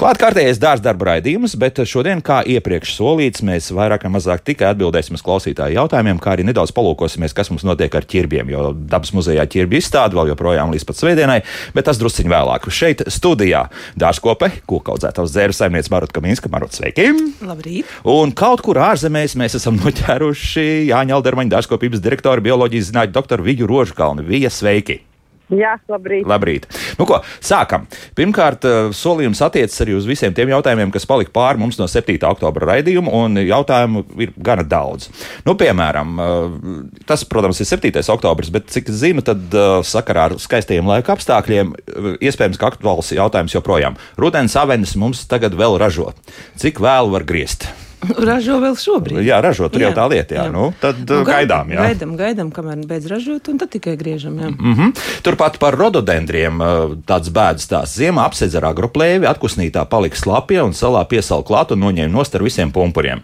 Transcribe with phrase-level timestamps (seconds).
[0.00, 4.70] Klāt kārtējais dārza darba raidījums, bet šodien, kā iepriekš solīts, mēs vairāk vai mazāk tikai
[4.70, 9.12] atbildēsim uz klausītāju jautājumiem, kā arī nedaudz palūkosimies, kas mums notiek ar ķirbiem, jo dabas
[9.12, 11.36] muzejā ķirbju izstāde vēl joprojām līdz pat svētdienai,
[11.76, 12.70] bet tas drusciņ vēlāk.
[12.72, 13.66] Šeit studijā
[14.00, 17.10] dārzkope, kūkaudzētavas dzēru saimniece Maruta Kaminska, Maruta sveiki!
[17.44, 17.92] Labrīt!
[18.08, 23.68] Un kaut kur ārzemēs mēs esam noķēruši Jāņa Aldermaņa dārzkopības direktoru bioloģijas zinātņu doktoru Viju
[23.68, 24.24] Rožkalni.
[24.32, 25.02] Vija sveiki!
[25.50, 26.26] Jā, labrīt.
[26.30, 26.66] Labrīt.
[26.98, 27.88] Nu, ko, sākam.
[28.18, 32.22] Pirmkārt, eh, solījums attiecas arī uz visiem tiem jautājumiem, kas palika pāri mums no 7.
[32.30, 35.10] oktobra raidījuma, un jautājumu ir gana daudz.
[35.46, 38.08] Nu, piemēram, eh, tas, protams, ir 7.
[38.14, 41.74] oktobris, bet cik zinu, tad eh, sakarā ar skaistajiem laika apstākļiem
[42.20, 43.98] iespējams, ka aktuāls jautājums joprojām.
[44.16, 46.12] Rudens avenes mums tagad vēl ražo.
[46.56, 47.66] Cik vēlu var griezt?
[48.00, 49.20] Ražo vēl šobrīd.
[49.26, 50.44] Jā, ražo, tur jā, jau tā lieta, jā.
[50.48, 50.52] jā.
[50.54, 51.84] Nu, tad nu, gaidām, jā.
[51.90, 54.48] Gaidām, gaidām, kamēr beidz ražot, un tad tikai griežam, jā.
[54.54, 55.02] Mm -hmm.
[55.26, 56.62] Turpat par rododendriem
[57.06, 61.80] tāds bēdas tās ziemā apsedz ar agroplēvi, atkusnītā palika slapja un salā piesal klāt un
[61.84, 63.20] noņēma nost ar visiem pumpuriem.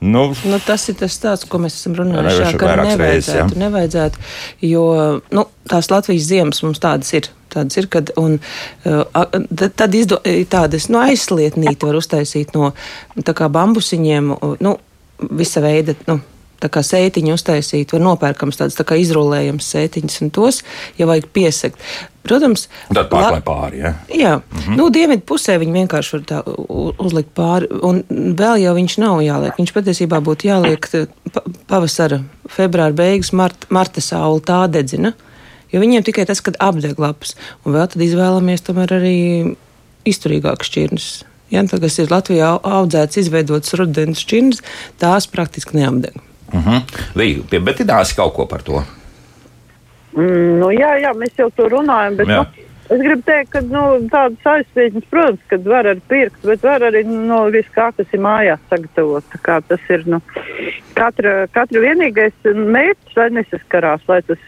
[0.00, 4.18] Nu, nu, tas ir tas tāds, ko mēs esam runājuši, šā, ka nevajadzētu, reizes, nevajadzētu,
[4.60, 10.20] jo, nu, tās Latvijas ziemas mums tādas ir tādas ir, kad, un uh, tad izdo,
[10.50, 12.72] tādas nu, aizslietnīti var uztaisīt no
[13.24, 14.76] kā bambusiņiem, nu,
[15.30, 15.96] visa veida.
[16.08, 16.20] Nu,
[16.64, 20.62] tā kā sētiņu uztaisīt, var nopērkams tādas tā kā izrolējams sētiņas, un tos
[20.98, 21.80] jau vajag piesakt.
[22.24, 23.82] Protams, tad pārklāj pāri.
[23.82, 23.90] Ja?
[24.08, 24.76] Jā, mm -hmm.
[24.78, 26.38] nu, dienvidu pusē viņi vienkārši var tā
[27.04, 28.00] uzlikt pāri, un
[28.38, 29.58] vēl jau viņš nav jāliek.
[29.58, 30.88] Viņš patiesībā būtu jāliek
[31.68, 35.12] pavasara, februāra beigas, mart, marta saule tā dedzina.
[35.74, 37.34] Jo viņiem tikai tas, kad apdeg lapas,
[37.66, 39.16] un vēl tad izvēlamies tomēr arī
[40.06, 41.08] izturīgākas šķirnes.
[41.50, 44.62] Ja, tā, kas ir Latvijā audzēts, izveidots rudens šķirnes,
[45.02, 46.16] tās praktiski neapdeg.
[46.54, 46.82] Uh -huh.
[47.18, 48.84] Vīgi, bet ir dāsi kaut ko par to?
[50.14, 52.36] Mm, nu, jā, jā, mēs jau to runājam, bet jā.
[52.38, 56.84] nu, Es gribu teikt, ka nu, tādas aizspriedums, protams, ka var arī pirkt, bet var
[56.84, 59.38] arī nu, viss kā tas ir mājās sagatavot.
[59.40, 60.20] Tas ir nu,
[60.96, 64.42] katra, katra vienīgais mērķis, lai nesaskarās, lai tas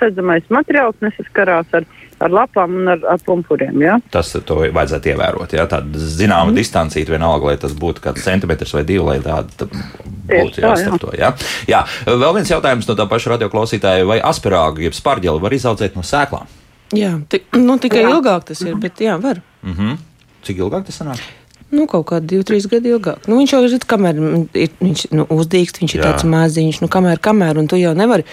[0.00, 1.84] sedzamais materiāls nesaskarās ar,
[2.24, 3.84] ar lapām un ar, ar pumpuriem.
[3.84, 3.98] Ja?
[4.14, 5.52] Tas to vajadzētu ievērot.
[5.58, 5.68] Ja?
[5.68, 6.62] Tāda zināma mm.
[6.62, 11.12] distancīta vienalga, lai tas būtu kāds centimetrs vai divi, lai tāda būtu jāstarp to.
[11.20, 11.34] Ja?
[11.68, 16.08] Jā, vēl viens jautājums no tā paša radioklausītāja, vai asperāgu, jeb sparģeli var izaudzēt no
[16.08, 16.48] sēklām?
[16.92, 17.12] Jā,
[17.56, 18.10] nu, tikai jā.
[18.12, 19.40] ilgāk tas ir, bet jā, var.
[19.62, 19.96] Mm -hmm.
[20.42, 21.20] Cik ilgāk tas sanāk?
[21.72, 23.28] Nu, kaut kādi divi, trīs gadi ilgāk.
[23.28, 24.18] Nu, viņš jau ir, kamēr
[24.54, 26.00] ir, viņš nu, uzdīkst, viņš jā.
[26.00, 28.24] ir tāds maziņš, nu, kamēr, kamēr, un tu jau nevari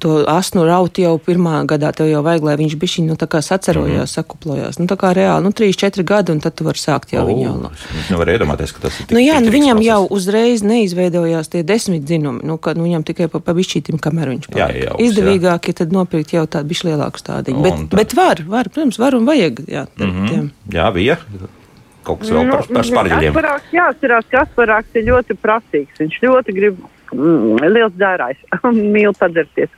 [0.00, 3.40] to asnu rauti jau pirmā gadā, tev jau vajag, lai viņš bišķiņ, nu, tā kā
[3.44, 4.14] sacerojās, mm -hmm.
[4.14, 4.78] sakuplojās.
[4.78, 7.70] Nu, tā kā reāli, nu, 3-4 gadi, un tad tu vari sākt jau viņu jau.
[8.00, 11.62] Es nevaru iedomāties, ka tas ir tik, Nu, jā, nu, viņam jau uzreiz neizveidojās tie
[11.62, 14.76] desmit dzinumi, nu, kad nu, viņam tikai pa, pa bišķītim, kamēr viņš paliek.
[14.76, 15.68] Jā, jauks, Izdevīgāk jā.
[15.68, 17.62] ir tad nopirkt jau tādu bišķi lielāku stādiņu.
[17.62, 17.96] Bet, tā...
[17.96, 19.86] bet var, var, protams, var un vajag, jā.
[19.98, 20.28] Mm -hmm.
[20.28, 20.50] Tiem.
[20.72, 21.18] Jā, bija
[22.08, 23.40] kaut kas vēl nu, par, par spārģeļiem.
[23.74, 26.00] Jāatcerās, ka asparāks ir ļoti prasīgs.
[26.00, 26.78] Viņš ļoti grib
[27.14, 28.44] mm, liels dzērājs,
[28.94, 29.70] mīl padzerties.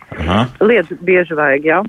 [0.61, 1.81] Lietu bieži vajag, jā.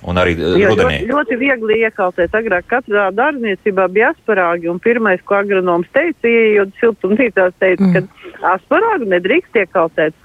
[0.00, 1.02] Un arī jo, rudenī.
[1.02, 2.32] Ļoti, ļoti viegli iekaltēt.
[2.36, 7.92] Agrāk katrā dārzniecībā bija asparāgi, un pirmais, ko agronoms teica, ieejot siltumnīcās, teica, mm.
[8.40, 10.16] ka asparāgu nedrīkst iekaltēt.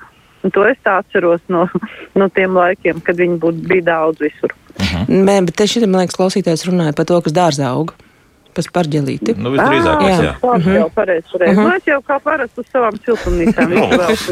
[0.46, 1.66] Un to es tā atceros no,
[2.20, 4.56] no tiem laikiem, kad viņi būt, bija daudz visur.
[4.76, 5.06] Uh -huh.
[5.12, 8.05] Nē, bet te šitiem, man liekas, klausītājs runāja par to, kas dārzā auga
[8.56, 9.36] pa spārģelīti.
[9.38, 10.16] Nu, visdrīzāk, jā.
[10.24, 10.34] jā.
[10.42, 10.78] Tā mhm.
[10.80, 11.54] jau pareizi, pareizi.
[11.54, 11.72] Uh -huh.
[11.74, 13.70] Mēs jau kā parasti uz savām siltumnīcām.
[13.76, 13.86] nu,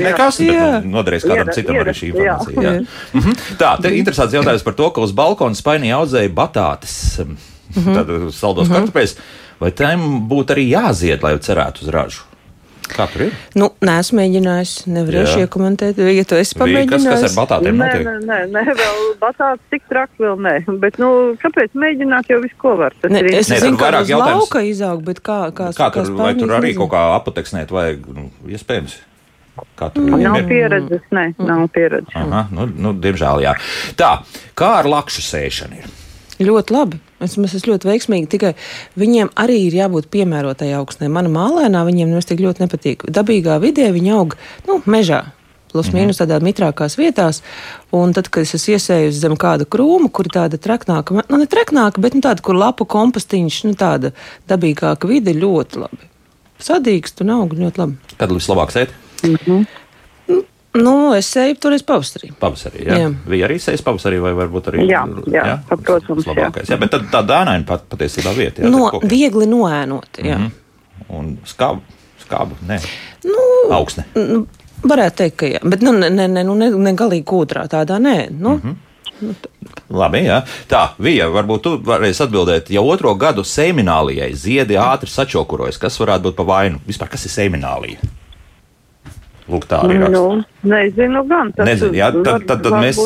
[0.07, 2.61] nekas, bet nu, noderēs kādam citam arī šī informācija.
[2.61, 2.73] Jā.
[2.73, 2.85] Jā.
[3.13, 3.39] -hmm.
[3.61, 7.15] Tā, te interesants jautājums par to, ka uz balkona spainī audzēja batātes,
[7.73, 8.75] tad saldos mm -hmm.
[8.75, 9.17] kartupēs.
[9.59, 12.32] Vai tām būtu arī jāzied, lai cerētu uz ražu?
[12.91, 13.35] Kā tur ir?
[13.57, 14.73] Nu, nē, esmu mēģinājis.
[14.91, 15.45] Nevarēšu Jā.
[15.47, 17.05] iekomentēt, ja tu esi pamēģinājis.
[17.07, 18.09] Kas, kas ar batātiem nē, notiek?
[18.09, 20.53] Nē, nē, nē, vēl batāts tik traki vēl nē.
[20.83, 21.09] Bet, nu,
[21.41, 22.97] kāpēc mēģināt jau visu, ko var?
[23.07, 24.43] Ne, es nē, zinu, ka uz jautājums...
[24.43, 26.83] lauka izaug, bet kā, kā, kā tur, vai tur arī nezinu.
[26.83, 28.99] kaut kā apoteksnēt vajag, nu, iespējams?
[29.79, 30.21] Kā tur mm.
[30.25, 32.13] nav pieredzes, nē, nav pieredzes.
[32.17, 33.53] Aha, nu, nu, diemžēl jā.
[33.99, 34.15] Tā,
[34.57, 35.91] kā ar lakšu sēšanu ir?
[36.43, 36.99] Ļoti labi.
[37.23, 38.53] Es esmu ļoti veiksmīgi, tikai
[38.99, 41.09] viņiem arī ir jābūt piemērotai augsnē.
[41.11, 43.07] Mana mālēnā viņiem nemaz tik ļoti nepatīk.
[43.13, 44.35] Dabīgā vidē viņi aug
[44.67, 45.23] nu, mežā.
[45.73, 45.97] Plus -hmm.
[45.97, 47.41] mīnus tādās mitrākās vietās,
[47.91, 52.01] un tad, kad es esmu iesējusi zem kāda krūma, kur tāda traknāka, nu ne traknāka,
[52.01, 54.11] bet nu, tāda, kur lapu kompostiņš, nu tāda
[54.47, 56.11] dabīgāka vide ļoti labi.
[56.61, 57.97] Sadīgs, tu aug ļoti labi.
[58.17, 58.93] Kad vislabāk sēt?
[59.23, 59.65] Mm -hmm.
[60.73, 62.31] Nu, es sēju toreiz pavasarī.
[62.41, 62.95] Pavasarī, jā.
[63.03, 63.09] jā.
[63.29, 64.85] Bija arī sējas pavasarī, vai varbūt arī.
[64.89, 65.57] Jā, jā, jā?
[65.69, 66.25] protams.
[66.25, 66.65] Labākais.
[66.65, 66.73] Jā.
[66.73, 68.63] jā, bet tad tā dānaina pat patiesībā vieta.
[68.65, 70.39] Jā, no, viegli noēnot, jā.
[70.39, 71.19] Mm -hmm.
[71.19, 71.81] Un skābu,
[72.25, 72.79] skābu, nē.
[73.25, 73.43] Nu,
[73.75, 74.05] Augsne.
[74.83, 77.99] Varētu teikt, ka jā, bet nu, ne, ne, ne, nu, ne, ne galīgi kūtrā tādā,
[77.99, 78.29] nē.
[78.31, 78.75] Nu, mm -hmm.
[79.21, 79.35] Nu,
[79.89, 80.41] Labi, jā.
[80.67, 86.21] Tā, Vija, varbūt tu varēsi atbildēt, ja otro gadu seminālijai ziedi ātri sačokurojas, kas varētu
[86.21, 86.79] būt pa vainu?
[86.87, 87.97] Vispār, kas ir seminālija?
[89.43, 90.05] Lūk, tā arī ir.
[90.13, 90.23] Nu,
[90.67, 91.49] nezinu, gan.
[91.55, 92.99] Tas nezinu, jā, tad, tad, tad mēs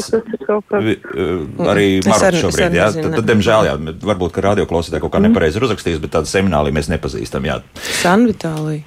[1.66, 3.78] arī Marta šobrīd, jā, tad, tad, diemžēl, jā,
[4.12, 5.31] varbūt, ka radioklausītāji kaut kā mm.
[5.31, 7.57] nepareizi ir uzrakstījis, bet tādu semināliju mēs nepazīstam, jā.
[8.04, 8.86] Sanvitālija.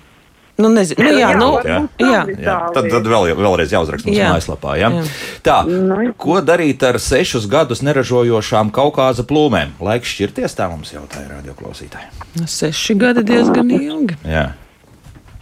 [0.61, 1.77] Nu, nezinu, nu, jā, jā, nu, jā.
[2.05, 2.21] Jā.
[2.37, 2.55] Jā.
[2.75, 4.75] Tad, tad vēl, vēlreiz jāuzraksta mūsu mājaslapā.
[4.77, 4.91] Ja?
[4.93, 5.05] Jā.
[5.47, 9.79] Tā, nu, ko darīt ar sešus gadus neražojošām Kaukāza plūmēm?
[9.81, 12.45] Laiks šķirties, tā mums jautāja radioklausītāji.
[12.45, 14.21] Seši gadi diezgan ilgi.
[14.29, 14.51] Jā.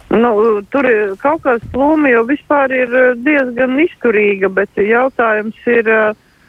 [0.09, 5.91] Nu, tur ir kaut kāds plūmi jau vispār ir diezgan izturīga, bet jautājums ir,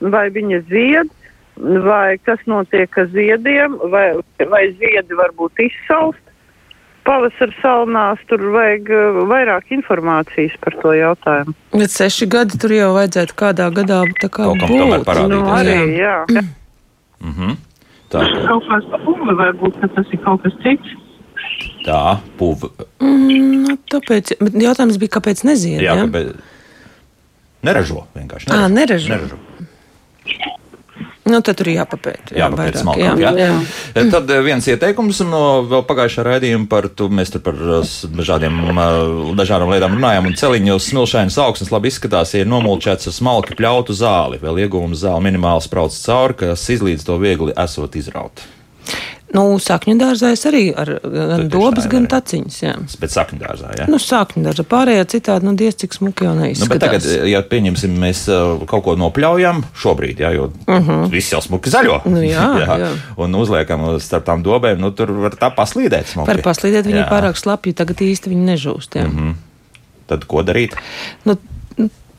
[0.01, 1.13] vai viņa zied,
[1.85, 4.07] vai kas notiek ar ziediem, vai,
[4.49, 6.25] vai ziedi varbūt izsaust
[7.05, 11.55] pavasara salnās, tur vajag uh, vairāk informācijas par to jautājumu.
[11.75, 15.11] Bet seši gadi tur jau vajadzētu kādā gadā tā kā Kaut būt.
[15.33, 16.17] Nu, arī, jā.
[16.29, 16.45] jā.
[17.21, 17.57] Mm -hmm.
[18.11, 18.25] Tā.
[18.47, 20.97] Kaut kāds pūle varbūt, ka tas ir kaut kas cits.
[21.85, 22.71] Tā, pūve.
[23.03, 25.81] Mm, nu, tāpēc, bet jautājums bija, kāpēc nezied?
[25.85, 26.07] Jā, ja?
[26.07, 26.33] kāpēc?
[27.67, 28.49] Neražo vienkārši.
[28.49, 28.65] Neražo.
[28.65, 29.13] À, neražo.
[29.15, 29.41] neražo.
[31.31, 32.35] Nu, tad tur ir jāpapēta.
[32.35, 33.21] Jā, jāpapēt smalkāk.
[33.21, 33.49] Jā, jā.
[33.95, 34.05] jā.
[34.11, 38.57] Tad eh, viens ieteikums no vēl pagājušā raidījuma par to, mēs tur par eh, dažādiem,
[38.73, 38.87] eh,
[39.39, 43.95] dažādām lietām runājām, un celiņu smilšainas augsnes labi izskatās, ja ir nomulčēts ar smalki pļautu
[44.01, 48.43] zāli, vēl iegūmas zāli minimāli sprauc cauri, kas izlīdz to viegli esot izraut.
[49.31, 52.57] Nu, sakņu dārzā es arī ar gan dobas, gan taciņas.
[52.65, 52.73] Jā.
[53.03, 53.87] Bet sakņu dārzā, jā.
[53.91, 56.67] Nu, sakņu dārzā pārējā citādi, nu, diez cik smuki jau neizskatās.
[56.67, 60.91] Nu, bet tagad, ja pieņemsim, mēs uh, kaut ko nopļaujam šobrīd, jā, jo uh mhm.
[60.91, 61.13] -huh.
[61.13, 62.01] viss jau smuki zaļo.
[62.11, 62.81] Nu, jā, jā.
[62.83, 62.91] jā.
[63.23, 66.33] Un uzliekam starp tām dobēm, nu, tur var tā paslīdēt smuki.
[66.33, 67.09] Var paslīdēt, viņi jā.
[67.11, 69.07] pārāk slapji, tagad īsti viņi nežūst, jā.
[69.07, 69.31] Uh mhm.
[69.31, 69.47] -huh.
[70.11, 70.75] Tad ko darīt?
[71.25, 71.37] Nu,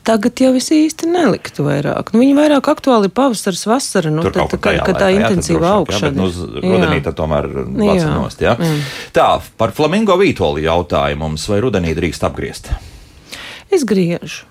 [0.02, 2.10] Tagad jau es īsti neliktu vairāk.
[2.10, 4.10] Nu, viņi vairāk aktuāli ir pavasaris, vasara.
[4.10, 6.16] Nu, Tur tad, tā, tā, tā, tā intensīva augšana.
[6.16, 8.56] Nu, uz rudenī tad tomēr vacinost, jā.
[8.58, 8.72] jā.
[9.14, 9.28] Tā,
[9.60, 12.72] par flamingo vītoli jautājumu mums, vai rudenī drīkst apgriezt?
[13.70, 14.48] Es griežu.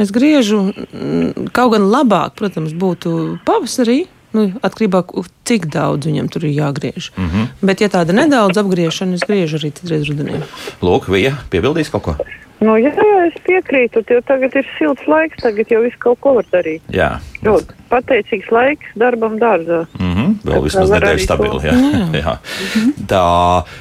[0.00, 4.04] Es griežu, mm, kaut gan labāk, protams, būtu pavasarī.
[4.32, 5.02] Nu, atkarībā
[5.48, 7.10] cik daudz viņam tur ir jāgriež.
[7.16, 7.48] Mm -hmm.
[7.62, 10.42] Bet, ja tāda nedaudz apgriešana, es griežu arī citreiz rudenī.
[10.82, 12.16] Lūk, Vija, piebildīs kaut ko?
[12.62, 16.36] Nu, jā, jā, es piekrītu, jo tagad ir silts laiks, tagad jau viss kaut ko
[16.38, 16.82] var darīt.
[16.94, 17.16] Jā.
[17.42, 19.82] Ļoti pateicīgs laiks darbam dārzā.
[19.98, 21.58] Mm -hmm, vēl vismaz nedēļa stabili.
[21.68, 21.72] Jā.
[21.74, 22.04] Jā.
[22.20, 22.34] jā.
[22.36, 22.92] Mm -hmm.
[23.10, 23.24] Tā,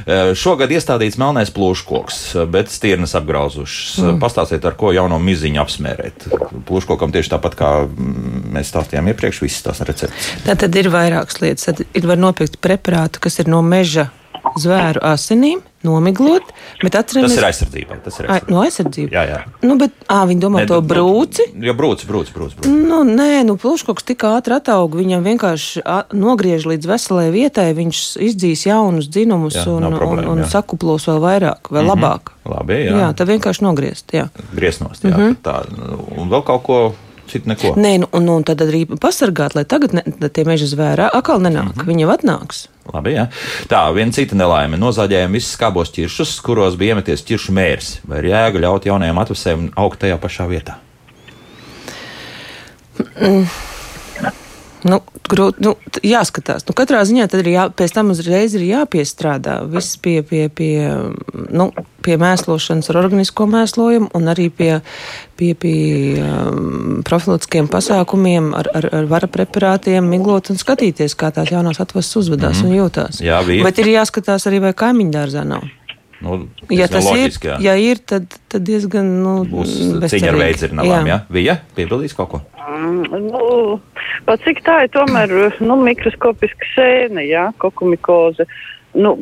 [0.05, 2.17] e, šogad iestādīts melnais plūškoks,
[2.49, 3.97] bet stirnas apgrauzušas.
[4.01, 4.19] Mm.
[4.23, 6.27] Pastāstiet, ar ko jauno miziņu apsmērēt.
[6.65, 7.71] Plūškokam tieši tāpat kā
[8.51, 10.33] mēs stāstījām iepriekš, visas tās receptes.
[10.45, 11.60] Tā tad ir vairākas lietas.
[11.65, 14.09] Tad ir var nopirkt preparātu, kas ir no meža
[14.59, 16.51] zvēru asinīm nomiglot.
[16.81, 17.97] Atceramies, tas ir aizsardzībai.
[18.03, 18.53] Tas ir aizsardzībai.
[18.53, 19.13] No aizsardzībai.
[19.15, 19.39] Jā, jā.
[19.65, 21.47] Nu, bet, à, viņi domā ne, to brūci.
[21.61, 22.57] Jā, brūci, brūci, brūci.
[22.59, 22.73] brūci.
[22.89, 25.83] Nu, nē, nu, plūškoks tik ātri atauga, viņam vienkārši
[26.17, 30.49] nogriež līdz veselai vietai, viņš izdzīs jaunus dzinumus jā, un, problēma, un, un jā.
[30.53, 31.93] sakuplos vēl vairāk, vēl mm -hmm.
[31.95, 32.33] labāk.
[32.51, 32.97] Labi, jā.
[33.05, 34.13] jā, tad vienkārši nogriezt.
[34.13, 34.27] Jā.
[34.53, 35.15] Grieznost, jā.
[35.15, 35.35] Mm -hmm.
[35.45, 35.61] tā,
[36.17, 36.81] un vēl kaut ko
[37.31, 37.73] citu neko.
[37.79, 41.71] Nē, nu, un, un tad arī pasargāt, lai tagad ne, tie meža zvēri atkal nenāk.
[41.71, 41.89] Mm -hmm.
[41.89, 42.67] Viņi jau atnāks.
[42.93, 43.27] Labi, jā.
[43.69, 44.77] Tā, viena cita nelaime.
[44.77, 47.99] Nozāģējām visus skābos ķiršus, kuros bija iemeties ķiršu mērs.
[48.07, 50.75] Vai ir jēga ļaut jaunajām atvasēm augt tajā pašā vietā?
[53.21, 53.45] Mm.
[54.87, 54.97] Nu,
[55.29, 56.65] grūti, nu, jāskatās.
[56.65, 60.73] Nu, katrā ziņā tad ir jā, pēc tam uzreiz ir jāpiestrādā viss pie, pie, pie,
[61.53, 61.69] nu,
[62.01, 64.71] pie mēslošanas ar organisko mēslojumu un arī pie,
[65.37, 65.75] pie, pie
[66.25, 72.17] um, profiliskiem pasākumiem ar, ar, ar vara preparātiem, miglot un skatīties, kā tās jaunās atvases
[72.23, 72.71] uzvedās mm -hmm.
[72.71, 73.21] un jūtās.
[73.21, 73.63] Jā, bija.
[73.67, 75.69] Bet ir jāskatās arī, vai kaimiņu dārzā nav.
[76.21, 76.37] Nu,
[76.69, 77.71] ja tas loģiski, ir, jā.
[77.71, 79.73] ja ir, tad, tad diezgan nu, būs
[80.11, 80.89] cīņa ar veidzinām.
[81.09, 82.41] Jā, Vija, piebildīs kaut ko?
[82.61, 83.79] Mm, nu,
[84.27, 85.33] pat cik tā ir tomēr
[85.65, 88.45] nu, mikroskopiska sēne, jā, kokumikoze.
[88.93, 89.15] Nu,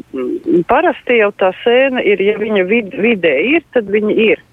[0.67, 4.43] parasti jau tā sēne ir, ja viņa vid, vidē ir, tad viņa ir.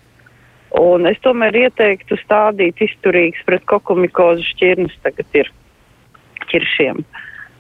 [0.77, 5.51] Un es tomēr ieteiktu stādīt izturīgs pret kokumikozu šķirnes tagad ir
[6.51, 7.03] ķiršiem.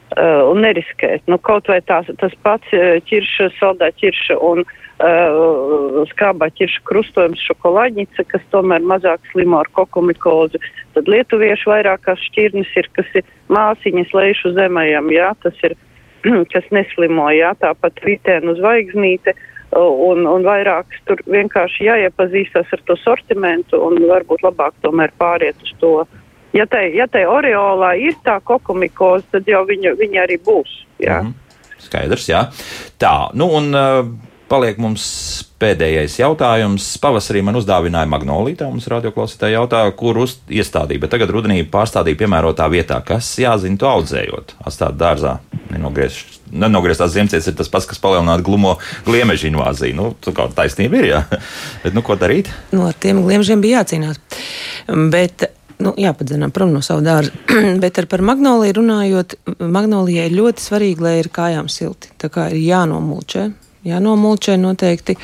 [0.06, 1.24] Uh, uh, un neriskēt.
[1.30, 7.42] Nu, kaut vai tās, tas pats uh, ķirša, saldā ķirša un uh, skābā ķirša krustojums
[7.48, 10.60] šokolādņica, kas tomēr mazāk slimo ar kokumikozi.
[10.94, 15.76] Tad lietuviešu vairākās šķirnes ir, kas ir māsiņas lejušu zemajam, jā, tas ir,
[16.54, 19.34] kas neslimo, jā, tāpat vitēnu zvaigznīte
[19.76, 25.74] un, un vairākas tur vienkārši jāiepazīstas ar to sortimentu un varbūt labāk tomēr pāriet uz
[25.82, 25.96] to.
[26.56, 30.78] Ja tai, ja tai oreolā ir tā kokumikoze, tad jau viņa, viņa arī būs.
[31.02, 31.20] Jā.
[31.22, 31.82] Mm -hmm.
[31.86, 32.46] Skaidrs, jā.
[32.98, 34.06] Tā, nu un uh,
[34.48, 35.04] paliek mums
[35.60, 36.86] pēdējais jautājums.
[37.02, 38.64] Pavasarī man uzdāvināja magnolītu.
[38.64, 43.00] Mums radioklausītāji jautā, kur uz iestādīja, bet tagad rudenī pārstādīja piemērotā vietā.
[43.04, 44.56] Kas jāzina to audzējot?
[44.64, 45.38] Atstāt dārzā,
[45.70, 49.96] nenogriezt nenogrieztās ziemcietis ir tas pats, kas palielinātu glumo gliemežu invāziju.
[49.98, 51.22] Nu, tā kā taisnība ir, jā.
[51.82, 52.50] Bet, nu, ko darīt?
[52.76, 54.20] No tiem gliemežiem bija jācīnās.
[55.12, 55.48] Bet
[55.82, 57.32] nu, jāpadzenā prom no sava dārza.
[57.82, 62.12] Bet ar par magnoliju runājot, magnolijai ir ļoti svarīgi, lai ir kājām silti.
[62.20, 63.50] Tā kā ir jānomulčē
[63.86, 65.16] jānomulčē noteikti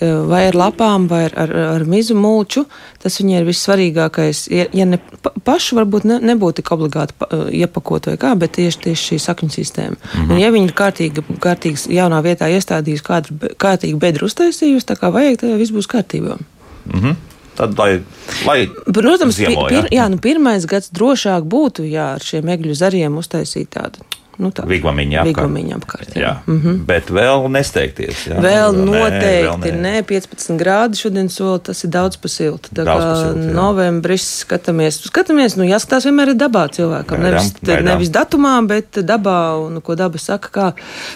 [0.00, 2.66] vai ar lapām, vai ar, ar, ar mizu mulču.
[3.02, 4.42] Tas viņai ir vissvarīgākais.
[4.52, 5.00] Ja, ja ne
[5.46, 7.16] pašu varbūt ne, nebūtu tik obligāti
[7.60, 9.96] iepakot vai kā, bet tieši, tieši šī sakņu sistēma.
[9.96, 10.30] -hmm.
[10.30, 15.12] Un ja viņi ir kārtīgi, kārtīgs jaunā vietā iestādījusi, kādu kārtīgu bedru uztaisījusi, tā kā
[15.12, 16.38] vajag, tad viss būs kārtībā.
[16.86, 17.14] -hmm.
[17.56, 18.02] Tad, lai,
[18.44, 23.16] lai Protams, ziemo, pir, jā, nu, pirmais gads drošāk būtu jā, ar šiem egļu zariem
[23.20, 24.04] uztaisīt tādu
[24.36, 25.76] Nu, Vigvamiņa apkārt.
[25.76, 26.20] Apkārt jā.
[26.20, 26.32] Jā.
[26.46, 26.80] Mm -hmm.
[26.86, 28.26] Bet vēl nesteigties.
[28.28, 28.40] Jā.
[28.42, 29.80] Vēl nē, noteikti nē.
[29.86, 32.68] nē, 15 grādi šodien sola, tas ir daudz pa siltu.
[32.74, 37.22] Tā daudz kā siltu, novembris skatāmies, skatāmies, nu jāskatās vienmēr ir dabā cilvēkam.
[37.22, 37.84] Gaidām, nevis, gaidām.
[37.84, 40.72] nevis datumā, bet dabā, un ko daba saka, kā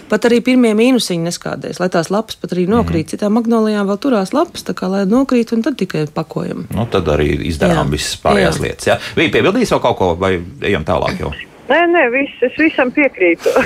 [0.08, 3.04] pat arī pirmie mīnusiņi neskādēs, lai tās lapas pat arī nokrīt.
[3.04, 3.10] Mm -hmm.
[3.10, 6.66] Citām magnolijām vēl turās lapas, tā kā lai nokrīt, un tad tikai pakojam.
[6.70, 8.62] Nu, tad arī izdarām visas pārējās jā.
[8.62, 8.86] lietas.
[8.86, 8.98] Jā.
[9.16, 11.32] Viņa piebildīs vēl kaut ko, vai ejam tālāk jau?
[11.70, 13.52] Nē, nē, viss, es visam piekrītu.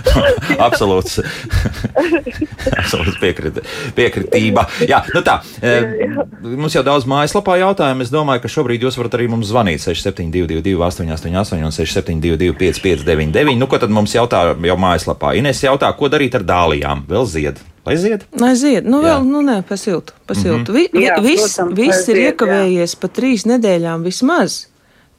[0.66, 1.18] Absolūts.
[2.80, 3.60] Absolūts piekrit,
[3.96, 4.64] piekritība.
[4.88, 5.36] Jā, nu tā.
[5.60, 6.24] Jā, jā.
[6.48, 8.06] Mums jau daudz mājaslapā jautājumu.
[8.06, 13.58] Es domāju, ka šobrīd jūs varat arī mums zvanīt 6722, 888, un 672, 559.
[13.60, 15.34] Nu, ko tad mums jautā jau mājaslapā?
[15.36, 17.04] Ines jautā, ko darīt ar dālijām?
[17.10, 17.60] Vēl zied.
[17.84, 18.26] Lai zied?
[18.40, 19.28] Lai zied, nu vēl, jā.
[19.28, 20.72] nu nē, pasiltu, pasiltu.
[20.72, 20.90] Mm -hmm.
[20.92, 24.69] Vi, vi, viss, viss ir iekavējies pa trīs nedēļām vismaz.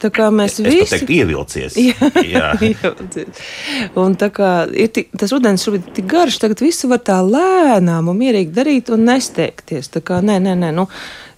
[0.02, 0.82] Tā kā mēs es, visi.
[0.82, 1.78] Es teiktu, ievilcies.
[2.32, 2.92] Jā, jā.
[4.02, 7.20] un tā kā ir tik, tas ūdens šobrīd ir tik garš, tagad visu var tā
[7.22, 9.92] lēnām un mierīgi darīt un nesteigties.
[9.94, 10.72] Tā kā nē, nē, nē.
[10.74, 10.88] Nu,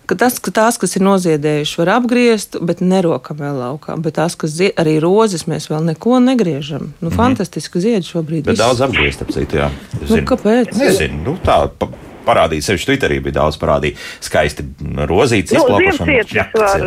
[0.08, 3.98] ka tas, ka tās, kas ir noziedējuši, var apgriezt, bet nerokam vēl laukā.
[4.04, 6.92] Bet tās, kas zied, arī rozes, mēs vēl neko negriežam.
[6.92, 7.16] Nu, mm -hmm.
[7.16, 8.44] Fantastiski zied šobrīd.
[8.44, 8.64] Bet viss.
[8.64, 9.70] daudz apgriezt, ap citu, jā.
[10.08, 10.76] Nu, kāpēc?
[10.78, 11.68] Nezinu, nu, tā.
[11.78, 11.88] Pa
[12.26, 14.66] parādīja, sevišķi Twitterī bija daudz parādīja skaisti
[15.10, 16.46] rozītas nu, izplakušana.
[16.54, 16.86] Var,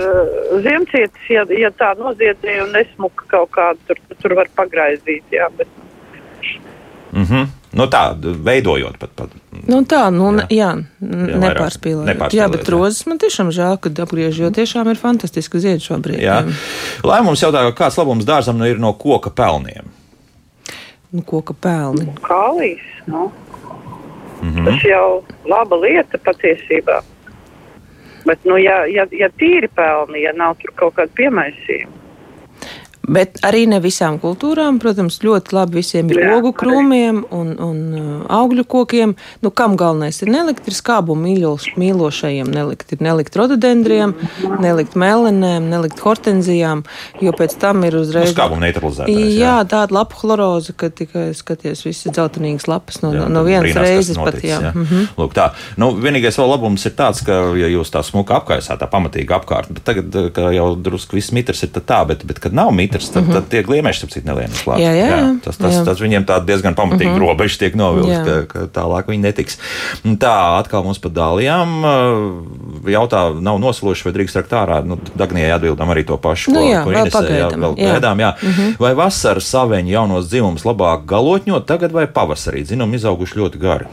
[0.65, 5.71] ziemcietis, ja, ja tā noziedzēja un nesmuka kaut kādu, tur, tur var pagraizīt, jā, bet.
[7.11, 7.47] Mm -hmm.
[7.77, 9.11] Nu tā, veidojot pat.
[9.15, 9.29] pat
[9.67, 10.71] nu tā, nu, jā,
[11.03, 12.33] jā nepārspīlējot.
[12.33, 16.21] Jā, bet rozes man tiešām žēl, ka apgriež, jo tiešām ir fantastiski zied šobrīd.
[16.23, 16.41] Jā.
[16.41, 16.55] jā.
[17.03, 19.91] Lai mums jautā, kāds labums dārzam nu ir no koka pelniem?
[21.11, 22.07] Nu, koka pelni.
[22.25, 23.29] Kālīs, nu.
[24.47, 24.65] Mm -hmm.
[24.65, 27.01] Tas jau laba lieta patiesībā.
[28.25, 31.93] Bet, nu, ja, ja, ja tīri pelni, ja nav tur kaut kāda piemaisījuma,
[33.07, 37.77] Bet arī ne visām kultūrām, protams, ļoti labi visiem ir Jā, ogu krūmiem un, un
[37.95, 38.07] uh,
[38.39, 39.15] augļu kokiem.
[39.45, 42.91] Nu, kam galvenais ir nelikt, ir skābu mīļoš, mīlošajiem nelikt.
[42.91, 44.13] Ir nelikt rododendriem,
[44.59, 46.83] nelikt melenēm, nelikt hortenzijām,
[47.23, 48.33] jo pēc tam ir uzreiz.
[48.33, 49.11] Skābu neutralizēt.
[49.11, 53.69] Jā, jā, tāda lapu chloroza, ka tikai skaties visi dzeltenīgas lapas no, jā, no vienas
[53.69, 54.49] brīnās, reizes noticis, pat.
[54.49, 54.59] Jā.
[54.67, 54.73] Jā.
[54.75, 55.07] Mm -hmm.
[55.17, 55.47] Lūk, tā.
[55.77, 59.71] Nu, vienīgais vēl labums ir tāds, ka, ja jūs tā smuka apkaisāt, tā pamatīgi apkārt,
[59.71, 63.09] bet tagad, ka jau drusku viss mitrs ir tā, bet, bet kad nav mitrs, metrs,
[63.09, 63.33] tad, mm -hmm.
[63.33, 64.79] tad tie gliemeži, ap citu, nelien klāt.
[64.79, 65.39] Jā, jā, jā.
[65.43, 65.85] Tas, tas, jā.
[65.85, 67.27] tas viņiem tā diezgan pamatīgi mm -hmm.
[67.27, 69.57] robežas tiek novilkts, ka, ka tālāk viņi netiks.
[70.03, 71.69] Tā, atkal mums par dālijām
[72.87, 74.85] jautā, nav nosloši, vai drīkst rakt ārā.
[74.85, 77.91] Nu, Dagnijai atbildam arī to pašu, nu, ko, jā, ko Inese, jā, vēl jā.
[77.93, 78.19] gaidām.
[78.19, 78.33] Jā.
[78.41, 78.75] Mm -hmm.
[78.79, 82.65] Vai vasaras saveņu jaunos dzīvumus labāk galotņot tagad vai pavasarī?
[82.65, 83.85] Zinām, izauguši ļoti gari.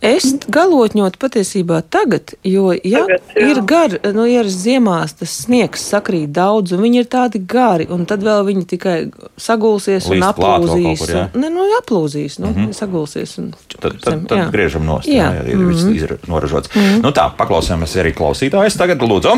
[0.00, 3.48] Es galotņot patiesībā tagad, jo ja tagad, jā.
[3.50, 7.84] ir gari, nu, ja ir ziemās tas sniegs sakrīt daudz, un viņi ir tādi gari,
[7.92, 8.94] un tad vēl viņi tikai
[9.36, 11.02] sagulsies Līst un aplūzīs.
[11.02, 12.78] Kur, un, ne, nu, aplūzīs, nu, mm -hmm.
[12.80, 13.36] sagulsies.
[13.42, 14.48] Un, tad tad, tad jā.
[14.56, 16.16] griežam nost, jā, jā, jā ir mm -hmm.
[16.16, 16.74] viss noražots.
[16.74, 17.02] Mm -hmm.
[17.02, 19.36] Nu tā, paklausāmies arī klausītājs tagad, lūdzu.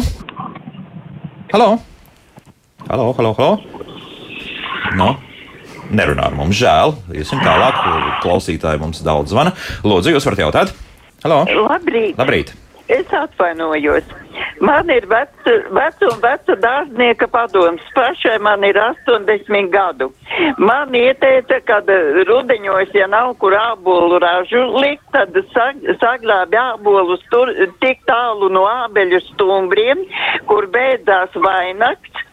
[1.53, 1.79] Halo!
[2.89, 3.59] Halo, halo, halo!
[4.97, 5.17] No
[5.91, 6.57] nerunā ar mums.
[6.61, 7.79] Žēl, iesim tālāk.
[8.23, 9.55] Klausītāji mums daudz zvana.
[9.87, 10.75] Lūdzu, jūs varat jautāt?
[11.25, 11.45] Halo!
[11.47, 12.19] Labrīt!
[12.19, 12.53] Labrīt.
[12.93, 14.05] Es atvainojos.
[14.61, 17.83] Man ir veca vec un veca dārznieka padoms.
[17.95, 20.11] Pašai man ir 80 gadu.
[20.59, 21.89] Man ieteica, kad
[22.29, 28.67] rudeņos, ja nav kur ābolu ražu likt, tad sag, saglābi ābolus tur tik tālu no
[28.69, 30.05] ābeļu stumbriem,
[30.51, 32.27] kur beidzās vainakts,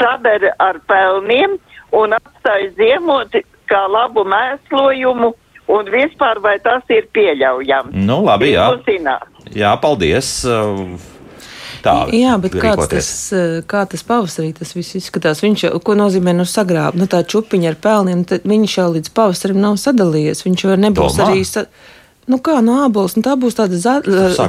[0.00, 1.58] saber ar pelniem
[1.96, 3.34] un atstāja ziemot
[3.70, 5.32] kā labu mēslojumu
[5.70, 7.94] un vispār vai tas ir pieļaujams?
[7.94, 8.66] Nu, labi, jā.
[9.54, 10.44] Jā, paldies.
[11.80, 13.06] Tā, Jā, bet kāds rīkoties.
[13.30, 15.40] tas, kā tas pavasarī tas viss izskatās?
[15.40, 16.98] Viņš jau, ko nozīmē no sagrāba?
[17.00, 20.44] Nu, tā čupiņa ar pelniem, tad viņš jau līdz pavasarim nav sadalījies.
[20.44, 21.30] Viņš jau nebūs Domā?
[21.30, 21.46] arī.
[21.48, 21.64] Sa...
[22.30, 23.96] Nu kā no ābols, nu tā būs tāda, za...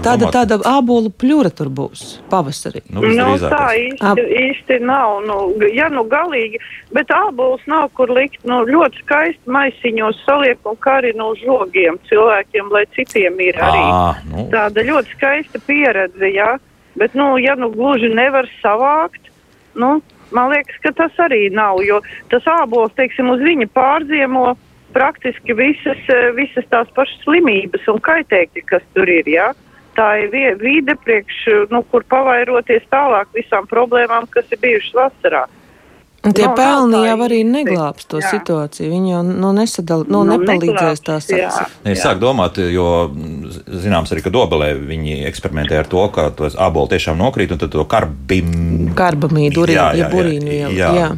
[0.06, 2.84] tāda, tāda ābolu pļura tur būs pavasarī.
[2.94, 5.22] Nu, Nu, tā īsti, īsti nav.
[5.26, 5.38] Nu,
[5.74, 6.62] ja nu galīgi,
[6.94, 8.42] bet ābolus nav kur likt.
[8.48, 14.02] Nu, ļoti skaisti maisiņos saliek un karina uz žogiem cilvēkiem, lai citiem ir arī Ā,
[14.30, 14.48] nu.
[14.54, 16.32] tāda ļoti skaista pieredze.
[16.32, 16.56] Ja?
[17.00, 19.32] Bet, nu, ja nu gluži nevar savākt,
[19.80, 20.00] nu,
[20.36, 21.82] man liekas, ka tas arī nav.
[21.88, 24.52] Jo tas ābols, teiksim, uz viņa pārziemo
[24.94, 29.28] praktiski visas, eh, visas tās pašas slimības un kaitēkļi, kas tur ir.
[29.28, 29.52] Ja?
[29.98, 35.46] Tā ir vide, priekš, nu, kur pavairoties tālāk visām problēmām, kas ir bijušas vasarā.
[36.24, 38.30] Un tie Nav- nav pelni jau arī neglābs to Jā.
[38.30, 38.92] situāciju.
[38.94, 41.50] Viņi jau nu, nesadal, nu, Nu, nepalīdzēs tās jā.
[41.84, 46.54] Es sāku domāt, jo mm, zināms arī, ka Dobelē viņi eksperimentē ar to, ka tos
[46.56, 48.94] ābolu tiešām nokrīt un tad to karbim.
[48.94, 50.70] karbamīdu, urīnu, ja burīnu jau.
[50.70, 50.94] jā.
[50.94, 50.94] jā.
[51.02, 51.10] Jā,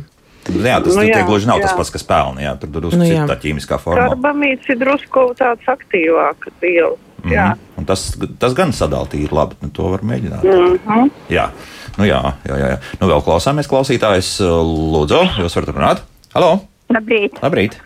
[0.44, 1.68] tas Nu, nu, jā, gluži nav jā.
[1.68, 2.42] tas pats, kas pelna.
[2.44, 3.26] Jā, tur drusku Nu, nu, jā.
[3.30, 4.10] tā ķīmiskā formula.
[4.14, 6.98] Karbamīts ir drusku tāds aktīvāks viela.
[7.24, 7.54] Jā.
[7.54, 7.60] Mhm.
[7.80, 8.04] Un Tas,
[8.40, 10.44] tas gan sadalīja labi, nu, to var mēģināt.
[10.44, 11.10] Mhm.
[11.32, 11.50] Jā,
[11.98, 12.78] nu, jā, jā, jā, jā.
[13.00, 14.38] Nu, vēl klausāmies klausītājs.
[14.44, 16.04] Lūdzu, jūs varat runāt?
[16.36, 16.52] Halo!
[16.94, 17.40] Labrīt.
[17.42, 17.80] Labrīt!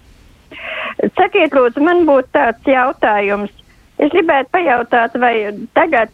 [1.17, 3.53] Sakiet, lūdzu, man būtu tāds jautājums.
[3.97, 5.33] Es gribētu pajautāt, vai
[5.77, 6.09] tagad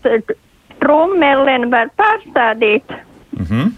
[0.84, 2.84] trummelēnu var pārstādīt?
[3.40, 3.72] Mhm.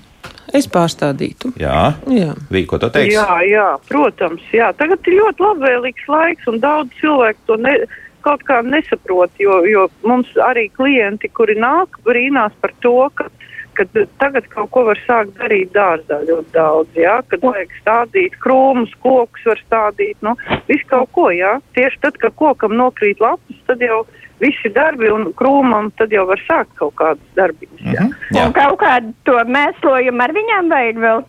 [0.55, 1.51] Es pārstādītu.
[1.59, 2.31] Jā, Jā.
[2.53, 3.17] Vīk, ko tu teiksi?
[3.17, 4.43] Jā, jā, protams.
[4.55, 4.71] Jā.
[4.79, 7.75] Tagad ir ļoti labvēlīgs laiks, un daudz cilvēku to ne,
[8.25, 9.33] kaut kā nesaprot.
[9.41, 13.27] Jo, jo mums arī klienti, kuri nāk, brīnās par to, ka,
[13.75, 13.88] ka
[14.21, 17.00] tagad kaut ko var sākt darīt dārzā ļoti daudz.
[17.00, 20.38] Jā, kad vajag stādīt krūmus, kokus var stādīt, nu,
[20.69, 21.29] visu kaut ko.
[21.35, 21.57] Jā.
[21.77, 24.05] Tieši tad, kad kokam nokrīt lapas, tad jau
[24.42, 27.86] visi darbi un krūmam tad jau var sākt kaut kādas darbības.
[27.86, 28.04] Jā.
[28.08, 28.36] Mhm.
[28.36, 28.48] Jā.
[28.48, 31.25] Un kaut kādu to mēslojumu ar viņām vajag vēl?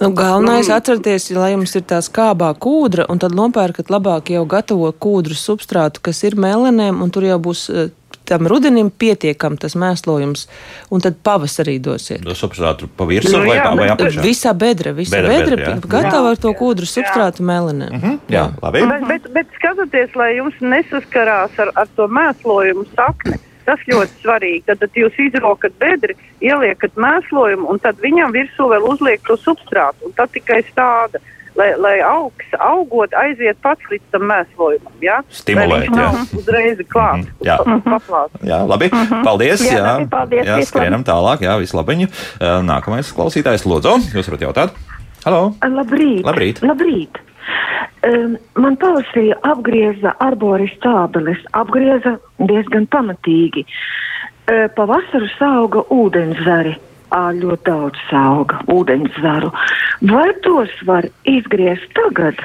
[0.00, 4.44] Nu, galvenais ir atcerieties, lai jums ir tā skābā kūdra, un tad nopērkat labāk jau
[4.48, 7.90] gatavo kūdru substrātu, kas ir melenēm, un tur jau būs eh,
[8.28, 10.46] tam rudenim pietiekam tas mēslojums,
[10.92, 12.22] un tad pavasarī dosiet.
[12.24, 14.24] Tu substrātu pa virsmu Nu, vai, jā, vai apakšā?
[14.24, 15.92] Visā bedra, visā Bedra, bedra, bedra, jā.
[15.94, 17.94] gatava ar to kūdru substrātu melenēm.
[17.98, 18.18] Mhm.
[18.32, 18.84] Jā, labi.
[18.92, 24.64] Bet, bet, bet skatoties, lai jums nesaskarās ar, ar to mēslojumu sakni, tas ļoti svarīgi.
[24.66, 30.08] Tad, tad jūs izrokat bedri, ieliekat mēslojumu, un tad viņam virsū vēl uzliek to substrātu.
[30.08, 31.22] Un tad tikai stāda,
[31.58, 34.94] lai, lai augs, augot, aiziet pats līdz tam mēslojumam.
[35.04, 35.18] Ja?
[35.32, 36.38] Stimulēt, viņš jā.
[36.40, 37.26] uzreiz klāt.
[37.26, 37.58] Mhm, jā.
[37.88, 38.38] Paplāt.
[38.46, 38.92] Jā, labi.
[39.26, 39.66] Paldies.
[39.66, 41.44] Jā, Jā, labi, paldies, jā skrienam tālāk.
[41.46, 42.08] Jā, vislabiņu.
[42.68, 44.80] Nākamais klausītājs, lūdzu, jūs varat jautāt?
[45.22, 45.52] Halo!
[45.62, 46.24] Labrīt!
[46.26, 46.64] Labrīt.
[46.66, 47.20] Labrīt.
[48.02, 53.62] Um, man pavasarī apgrieza arboris stābeles, apgrieza diezgan pamatīgi.
[53.62, 56.74] Uh, pavasaru sauga ūdenzari.
[57.12, 59.50] Ā, ļoti daudz sauga ūdenszaru.
[60.08, 62.38] Vai tos var izgriezt tagad,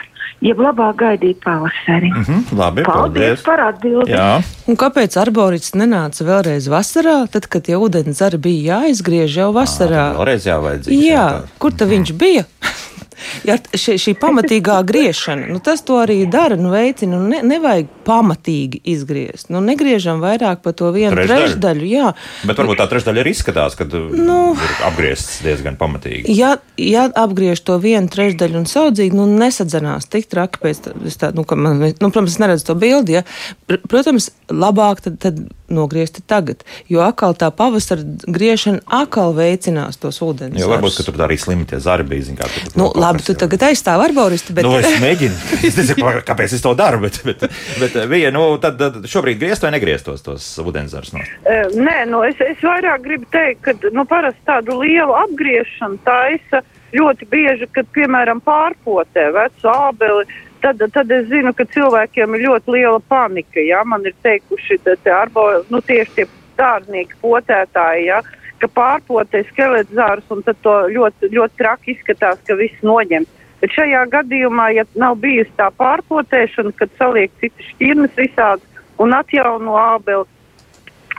[0.43, 2.09] jeb labāk gaidīt pavasari?
[2.11, 3.45] Mhm, labi, Paldies paldies.
[3.47, 4.11] par atbildi!
[4.11, 9.53] Jā, Un kāpēc arborists nenāca vēlreiz vasarā, tad, kad jau ūdens zari bija jāizgriež jau
[9.55, 10.09] vasarā?
[10.11, 11.05] tad vēlreiz jāvajadzīgs.
[11.07, 11.25] Jā,
[11.63, 12.43] kur tad viņš bija?
[13.47, 17.17] Jā, šī, šī pamatīgā griešana, nu, tas to arī dara, nu, veicina.
[17.17, 19.49] Nu, ne, nevajag pamatīgi izgriezt.
[19.53, 21.47] Nu, negriežam vairāk par to vienu Trešdaļu?
[21.47, 21.87] trešdaļu.
[21.91, 22.11] Jā.
[22.47, 26.33] Bet varbūt tā trešdaļa ir izskatās, ka nu, ir apgriezts diezgan pamatīgi.
[26.37, 31.31] Ja, ja apgriež to vienu trešdaļu un saudzīgi, nu, nesadzenās tik traki pēc tā, tā,
[31.37, 33.25] nu, ka man, nu, protams, es neredzu to bildi, ja.
[33.67, 40.19] Pr- Protams, labāk tad, tad nogriezt tagad, jo atkal tā pavasara griešana atkal veicinās tos
[40.23, 40.57] ūdens.
[40.59, 42.23] Jo varbūt, ka tur arī slimi tie zari bija.
[42.29, 44.63] zin Kā, tur Nu, labi, tu jau- tagad aizstāvi arboristu, bet.
[44.63, 45.35] Nu, es mēģinu.
[45.67, 47.43] Es nezinu, kā- kāpēc es to daru, bet, bet,
[47.79, 51.19] bet bija, nu, tad, tad šobrīd griezt vai negrieztos tos ūdenzars no.
[51.45, 56.63] Eh, Nē, nu es, es vairāk gribu teikt, ka nu, parasti tādu lielu apgriešanu taisa
[56.95, 60.23] ļoti bieži, kad, piemēram, pārpotē vecu ābeli.
[60.67, 63.61] Tad, tad es zinu, ka cilvēkiem ir ļoti liela panika.
[63.63, 63.85] Ja?
[63.87, 66.25] Man ir teikuši, ka arbo, nu, tieši tie
[66.59, 68.17] dārznieki, potētāji, ja?
[68.59, 73.27] ka pārpotē skeledzārus un tad to ļoti, ļoti traki izskatās, ka viss noņem.
[73.61, 79.77] Bet šajā gadījumā, ja nav bijusi tā pārpotēšana, kad saliek citas šķirnes visādi un atjauno
[79.79, 80.25] ābeli,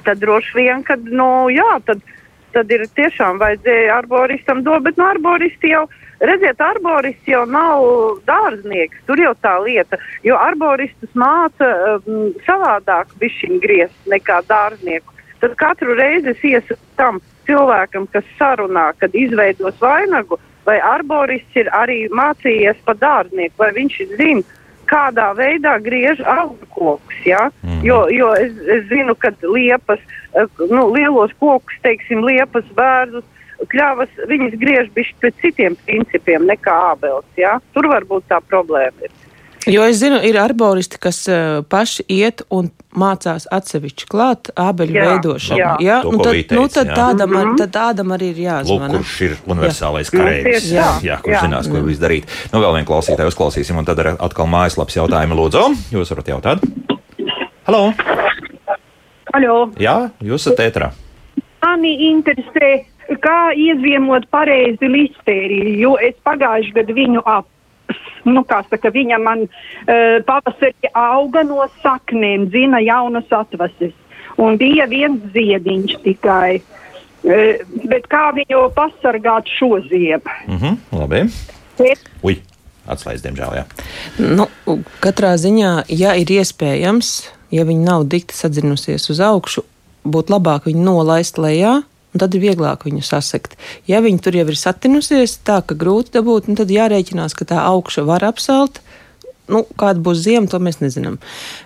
[0.04, 2.04] tad droši vien, ka, nu, jā, tad,
[2.52, 5.87] tad ir tiešām vajadzēja arboristam dot, bet no arboristi jau,
[6.20, 7.85] redziet, arborists jau nav
[8.28, 15.14] dārznieks, tur jau tā lieta, jo arboristus māca um, savādāk bišķiņ griezt nekā dārznieku.
[15.38, 21.70] Tad katru reizi es iesaku tam cilvēkam, kas sarunā, kad izveidos vainagu, vai arborists ir
[21.72, 24.44] arī mācījies pa dārznieku, vai viņš zina,
[24.88, 27.18] kādā veidā griež augurkokus.
[27.28, 27.48] Ja?
[27.62, 27.81] Mm.
[27.87, 30.02] Jo, jo es, es zinu, ka liepas,
[30.70, 33.26] nu, lielos kokus, teiksim, liepas, bērzus,
[33.66, 37.27] kļavas, viņas griež bišķi pēc citiem principiem nekā ābels.
[37.37, 37.59] Ja?
[37.75, 39.14] Tur varbūt tā problēma ir.
[39.68, 45.09] Jo es zinu, ir arboristi, kas uh, paši iet un mācās atsevišķi klāt ābeļu jā,
[45.11, 45.59] veidošanu.
[45.59, 46.94] Jā, jā to, nu, tad, teica, nu, tad, jā.
[46.97, 47.59] Tādam, mm -hmm.
[47.59, 48.88] tad tādam arī ir jāzvana.
[48.88, 50.71] Lūk, kurš ir universālais karēvis.
[50.73, 50.88] Jā.
[51.03, 51.42] jā, kurš jā.
[51.42, 51.87] zinās, ko mm.
[51.90, 52.25] viss darīt.
[52.53, 55.64] Nu, vēl vienu klausītāju uzklausīsim, un tad atkal mājaslaps jautājumi lūdzu.
[55.92, 56.64] Jūs varat jautāt?
[57.66, 57.92] Halo!
[59.35, 59.71] Halo.
[59.77, 60.92] Jā, jūs esat ētrā.
[61.61, 67.47] Mani interesē, kā iezīmot pareizi listēriju, jo es pagājuši gadu viņu ap
[68.29, 73.94] nu, kā saka, viņa man uh, pavasarī auga no saknēm, dzina jaunas atvases.
[74.38, 76.61] Un bija viens ziediņš tikai.
[77.25, 80.37] Uh, bet kā viņu pasargāt šo ziemu?
[80.47, 81.25] Mm -hmm, labi.
[81.79, 82.38] Bet, Ui,
[82.87, 83.64] atslēdz, diemžēl, jā.
[84.18, 84.47] Nu,
[85.01, 89.62] katrā ziņā, ja ir iespējams, ja viņa nav dikti sadzinusies uz augšu,
[90.05, 91.83] būtu labāk viņu nolaist lejā
[92.18, 93.54] un tad ir vieglāk viņu sasekt.
[93.87, 98.02] Ja viņi tur jau ir satinusies, tā ka grūti dabūt, tad jārēķinās, ka tā augša
[98.09, 98.83] var apsalt.
[99.48, 101.16] Nu, kāda būs zima, to mēs nezinām.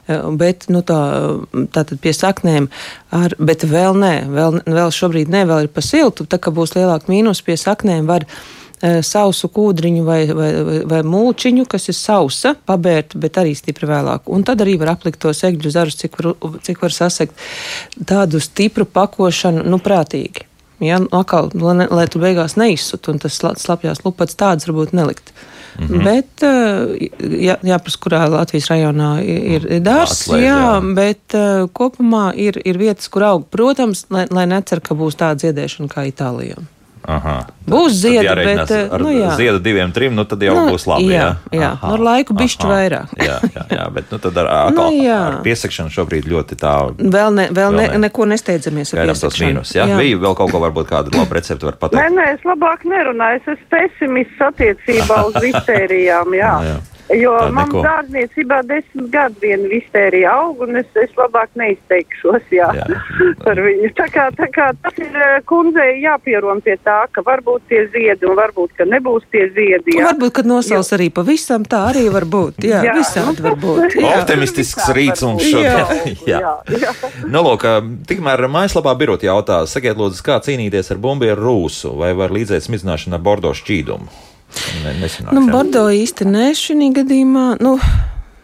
[0.07, 1.01] Eh, bet nu, tā,
[1.75, 2.69] tā tad pie saknēm,
[3.11, 6.29] ar, bet vēl nē, vēl, vēl šobrīd ne, vēl ir pa siltu.
[6.29, 11.01] Tā kā būs lielāka mīnus pie saknēm, var Eh, sausu kūdriņu vai, vai, vai, vai
[11.07, 14.27] mūčiņu, kas ir sausa, pabērta, bet arī stipri vēlāk.
[14.33, 16.33] Un tad arī var aplikt tos egļu zarus, cik var,
[16.67, 17.39] cik var sasekt
[18.09, 20.49] tādu stipru pakošanu, nu, prātīgi.
[20.83, 25.31] Ja, nu, atkal, lai, lai tu beigās neizsut, un tas slapjās lupats tādas varbūt nelikt.
[25.79, 26.05] Mm -hmm.
[26.05, 27.09] Bet, eh,
[27.47, 32.79] jā, jāpras, kurā Latvijas rajonā ir, ir dārzs, jā, jā, bet uh, kopumā ir, ir
[32.79, 36.57] vietas, kur aug, protams, lai, lai necer, ka būs tāda dziedēšana kā Itālijā.
[37.03, 37.35] Aha.
[37.67, 39.33] Būs zieda, bet ar nu, jā.
[39.39, 41.09] ziedu diviem, trim, nu tad jau nu, būs labi.
[41.11, 41.59] Jā, jā.
[41.59, 41.71] jā.
[41.75, 43.15] Aha, ar laiku bišķi vairāk.
[43.29, 45.19] jā, jā, jā, bet nu, tad ar, nu, jā.
[45.31, 46.75] ar piesakšanu šobrīd ļoti tā.
[46.99, 49.51] Vēl, ne, vēl, vēl ne, ne, neko nesteidzamies ar piesakšanu.
[49.51, 49.89] Mīnus, jā?
[49.91, 49.99] jā.
[49.99, 52.03] Bija vēl kaut ko varbūt kādu labu receptu var pateikt.
[52.03, 56.55] Nē, nē, es labāk nerunāju, es esmu pesimists attiecībā uz vistērijām, jā.
[56.69, 56.81] jā, jā.
[57.11, 62.87] Jo man dārzniecībā desmit gadu viena vistērija aug, un es, es labāk neizteikšos jā, jā.
[63.45, 63.91] par viņu.
[63.99, 68.29] Tā kā, tā kā tas ir eh, kundzei jāpierom pie tā, ka varbūt tie ziedi,
[68.29, 69.99] un varbūt, ka nebūs tie ziedi.
[69.99, 70.09] Jā.
[70.13, 70.99] Varbūt, kad nosals jo.
[70.99, 72.63] arī pavisam, tā arī var būt.
[72.71, 72.97] Jā, jā.
[72.97, 73.99] visādi var būt.
[74.03, 74.17] Jā.
[74.23, 76.17] Optimistisks rīts mums šodien.
[76.27, 76.39] jā.
[76.41, 76.81] jā.
[76.81, 76.93] jā.
[77.29, 77.67] Nu, lūk,
[78.09, 83.19] tikmēr mājaslapā birot jautā, sakiet lūdzu, kā cīnīties ar bumbieru rūsu, vai var līdzēt smidzināšanu
[83.19, 84.32] ar bordo šķīdumu?
[84.83, 84.95] Ne,
[85.33, 87.47] nu, Bordo īsti nē, šī gadījumā.
[87.63, 87.77] Nu,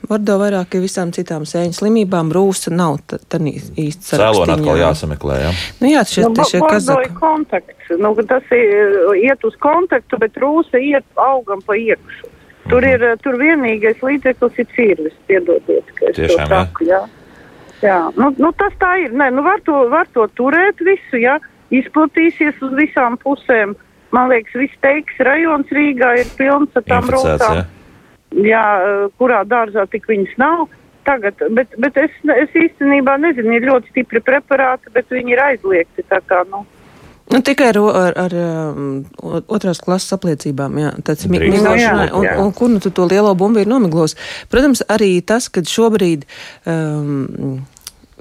[0.08, 2.30] Bordo vairāk ir visām citām sēņu slimībām.
[2.32, 4.14] Rūsa nav tā īsti sarežģīta.
[4.14, 5.50] Cēloni atkal jāsameklē, jā?
[5.82, 7.12] Nu, jā, šie, nu, šie kazaku.
[7.18, 7.92] kontakts.
[8.00, 12.32] Nu, tas ir iet uz kontaktu, bet rūsa iet augam pa iekšu.
[12.68, 12.94] Tur -hmm.
[12.94, 17.02] ir, tur vienīgais līdzeklis ir cirvis, piedodiet, ka es Tiešām, to saku, jā.
[17.82, 19.12] Jā, nu, nu tas tā ir.
[19.12, 21.38] Nē, nu var to, var to turēt visu, jā,
[21.70, 23.76] izplatīsies uz visām pusēm.
[24.16, 27.60] Man liekas, viss teiks, rajons Rīgā ir pilns ar tām rūtām.
[27.60, 27.66] Jā.
[28.46, 28.64] jā,
[29.20, 30.66] kurā dārzā tik viņas nav.
[31.08, 36.04] Tagad, bet, bet es, es īstenībā nezinu, ir ļoti stipri preparāti, bet viņi ir aizliegti.
[36.28, 36.64] Kā, nu.
[37.28, 38.84] Nu, tikai ar, ar, ar um,
[39.52, 43.68] otrās klases apliecībām, jā, tāds miglošanai, un, un kur nu tu to lielo bumbu ir
[43.68, 44.16] nomiglos.
[44.48, 46.24] Protams, arī tas, ka šobrīd
[46.64, 47.60] um,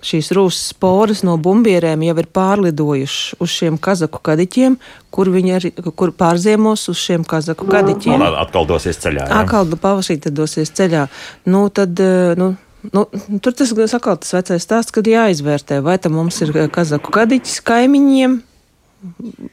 [0.06, 4.78] šīs rūsas sporas no bumbierēm jau ir pārlidojušas uz šiem kazaku kadiķiem,
[5.14, 8.16] kur viņi arī kur pārziemos uz šiem kazaku kadiķiem.
[8.20, 9.26] Un atkal dosies ceļā.
[9.26, 9.42] Jā.
[9.44, 11.08] Atkal pavasarī tad dosies ceļā.
[11.50, 12.56] Nu, tad, eh, nu,
[12.94, 13.04] Nu,
[13.42, 18.38] tur tas atkal tas vecais stāsts, kad jāizvērtē, vai tam mums ir kazaku kadiķis kaimiņiem,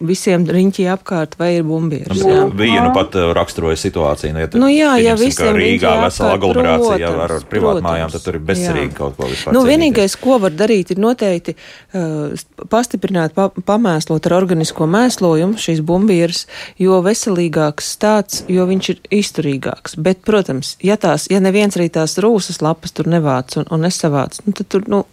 [0.05, 2.23] visiem riņķī apkārt, vai ir bumbieris.
[2.25, 4.33] Nu, Bija nu pat uh, raksturoja situāciju.
[4.33, 8.45] Nu, ja nu, jā, ja visiem Rīgā vesela aglomerācija ar, ar privātmājām, tad tur ir
[8.49, 9.57] bezcerīgi kaut ko vispār.
[9.57, 12.33] Nu, vienīgais, ko var darīt, ir noteikti uh,
[12.73, 16.47] pastiprināt, pa, pamēslot ar organisko mēslojumu šīs bumbieris,
[16.81, 19.99] jo veselīgāks tāds, jo viņš ir izturīgāks.
[20.01, 24.41] Bet, protams, ja tās, ja neviens arī tās rūsas lapas tur nevāc un, un nesavāc,
[24.49, 25.05] nu, tad tur, nu,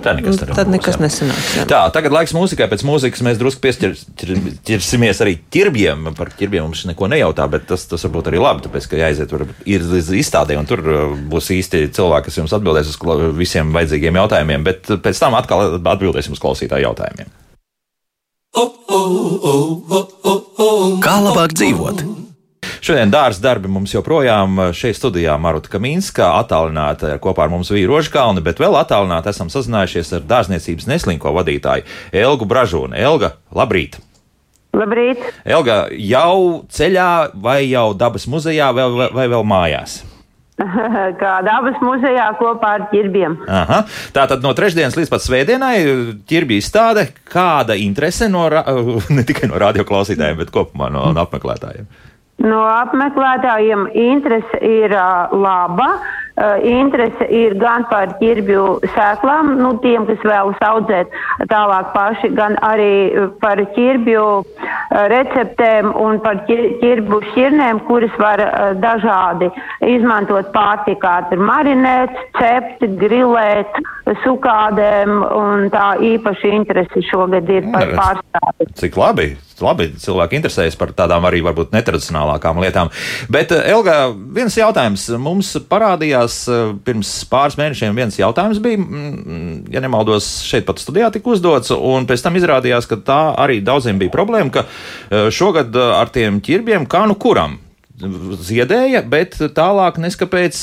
[0.00, 1.02] Tā nekas, nu, tad nekas jā.
[1.04, 1.48] nesanāks.
[1.58, 1.64] Jā.
[1.68, 2.68] Tā, tagad laiks mūzikai.
[2.70, 6.10] Pēc mūzikas mēs drusku piesķersimies arī ķirbjiem.
[6.18, 9.34] Par ķirbjiem mums neko nejautā, bet tas, tas varbūt arī labi, tāpēc, ka jāiziet
[9.68, 12.98] ir līdz izstādē, un tur uh, būs īsti cilvēki, kas jums atbildēs uz
[13.36, 17.30] visiem vajadzīgiem jautājumiem, bet pēc tam atkal atbildēsim uz klausītāju jautājumiem.
[21.04, 22.02] Kā labāk dzīvot?
[22.80, 27.98] Šodien dārza darbi mums joprojām eh, šeit studijā Maruta Kaminska, attālināta kopā ar mums Vīru
[27.98, 31.84] Rožkalni, bet vēl attālināti esam sazinājušies ar dārzniecības neslinko vadītāju
[32.22, 32.96] Elgu Bražūnu.
[32.96, 34.00] Elga, labrīt!
[34.72, 35.20] Labrīt!
[35.44, 40.00] Elga, jau ceļā vai jau dabas muzejā vai, vai, vai vēl mājās?
[41.20, 43.36] kā dabas muzejā kopā ar ķirbiem.
[43.48, 43.82] Aha.
[44.16, 45.74] Tā tad no trešdienas līdz pat svētdienai
[46.28, 47.10] ķirbja izstāde.
[47.28, 48.46] Kāda interese no,
[49.16, 51.88] ne tikai no radioklausītājiem, bet kopumā no, no apmeklētājiem?
[52.40, 55.90] No apmeklētājiem interese ir uh, laba.
[55.92, 56.29] Uh,
[56.64, 61.12] interese ir gan par ķirbju sēklām, nu, tiem, kas vēlas audzēt
[61.52, 62.92] tālāk paši, gan arī
[63.42, 68.42] par ķirbju uh, receptēm un par ķirbu šķirnēm, kuras var
[68.80, 69.50] dažādi
[69.86, 71.16] izmantot pārtikā.
[71.30, 73.78] Tur marinēt, cept, grilēt,
[74.24, 78.72] sukādēm, un tā īpaši interese šogad ir par pārstāvi.
[78.80, 79.30] Cik labi!
[79.64, 82.90] labi, cilvēki interesējas par tādām arī varbūt netradicionālākām lietām.
[83.32, 87.96] Bet, eh, Elga, viens jautājums mums parādījās eh, pirms pāris mēnešiem.
[87.96, 92.88] Viens jautājums bija, mm, ja nemaldos, šeit pat studijā tika uzdots, un pēc tam izrādījās,
[92.90, 97.58] ka tā arī daudziem bija problēma, ka eh, šogad ar tiem ķirbiem kā nu kuram
[98.00, 100.62] ziedēja, bet tālāk neskapēc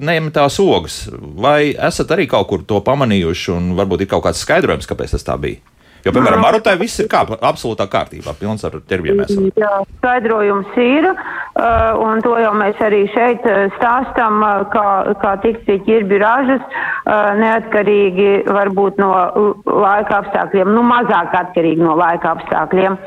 [0.00, 1.02] neiemetās ogas.
[1.12, 5.26] Vai esat arī kaut kur to pamanījuši, un varbūt ir kaut kāds skaidrojums, kāpēc tas
[5.26, 5.60] tā bija?
[6.04, 9.20] Jo, piemēram, Marotai viss ir kā, absolūtā kārtībā, pilns ar ķerbjiem.
[9.60, 14.86] Jā, skaidrojums ir, uh, un to jau mēs arī šeit uh, stāstam, uh, kā,
[15.20, 16.78] kā tikt pie ķirbju ražas,
[17.10, 19.08] neatkarīgi varbūt no
[19.66, 22.98] laika apstākļiem, nu mazāk atkarīgi no laika apstākļiem.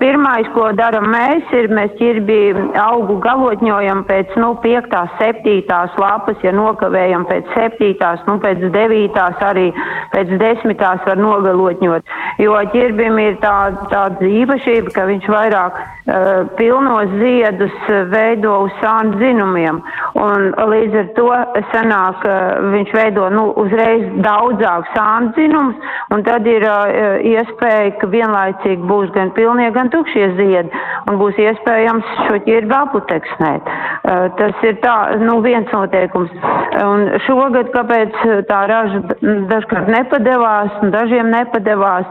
[0.00, 2.38] Pirmais, ko daram mēs, ir mēs ķirbi
[2.82, 9.68] augu galotņojam pēc, nu, piektās, septītās lapas, ja nokavējam pēc septītās, nu, pēc devītās arī
[10.10, 13.54] pēc desmitās var nogalotņot jo ķirbim ir tā,
[13.92, 17.74] tāda īpašība, ka viņš vairāk uh, pilnos ziedus
[18.12, 19.80] veido uz sānu dzinumiem,
[20.20, 21.28] un līdz ar to
[21.72, 28.10] sanāk, uh, viņš veido, nu, uzreiz daudzāk sānu dzinumus, un tad ir uh, iespēja, ka
[28.12, 33.70] vienlaicīgi būs gan pilnie, gan tukšie ziedi, un būs iespējams šo ķirbi aputeksnēt.
[34.00, 36.32] Uh, tas ir tā, nu, viens noteikums.
[36.80, 38.16] Un šogad, kāpēc
[38.48, 39.02] tā raža
[39.50, 42.09] dažkārt nepadevās, un dažiem nepadevās,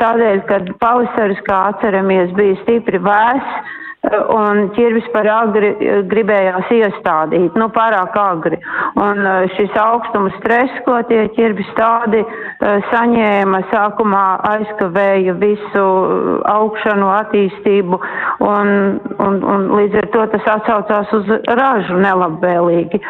[0.00, 3.76] tādēļ, ka pavasaris, kā atceramies, bija stipri vēss
[4.08, 5.74] un ķirvis par agri
[6.08, 8.56] gribējās iestādīt, nu pārāk agri.
[9.00, 9.20] Un
[9.56, 12.22] šis augstuma stress, ko tie ķirvi stādi
[12.60, 15.84] saņēma, sākumā aizkavēja visu
[16.48, 18.00] augšanu, attīstību,
[18.48, 18.72] un,
[19.20, 23.02] un, un līdz ar to tas atsaucās uz ražu nelabvēlīgi.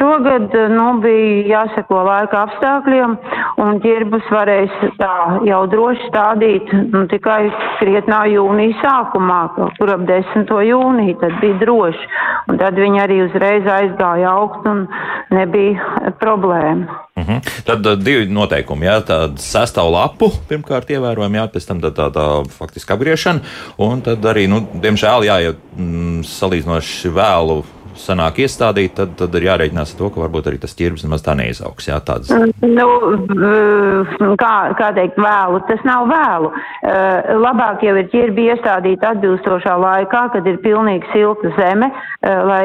[0.00, 3.16] Šogad, nu, bija jāseko laika apstākļiem,
[3.62, 5.14] un ķirbus varēs tā
[5.46, 7.40] jau droši stādīt, nu, tikai
[7.78, 9.40] krietnā jūnija sākumā,
[9.78, 10.52] kur ap 10.
[10.68, 12.08] jūniju, tad bija droši.
[12.50, 14.86] Un tad viņi arī uzreiz aizgāja augst un
[15.30, 17.00] nebija problēma.
[17.16, 17.32] Uh mhm.
[17.32, 17.64] -huh.
[17.64, 18.86] Tad uh, divi noteikumi.
[18.86, 23.40] Jā, tāda sastāv lapu pirmkārt ievērojama, jā, pēc tam tā, tā, tā faktiski apgriešana,
[23.78, 27.62] un tad arī, nu, diemžēl, jā, ja mm, salīdzinoši vēlu
[28.06, 31.36] sanāk iestādīt, tad, tad ir jārēķinās ar to, ka varbūt arī tas ķirbis nemaz tā
[31.38, 31.88] neizaugs.
[31.88, 32.32] Jā, tāds.
[32.34, 36.52] Mm, nu, kā, kā teikt, vēlu, tas nav vēlu.
[36.52, 42.62] Uh, labāk jau ir ķirbi iestādīt atbilstošā laikā, kad ir pilnīgi silta zeme, uh, lai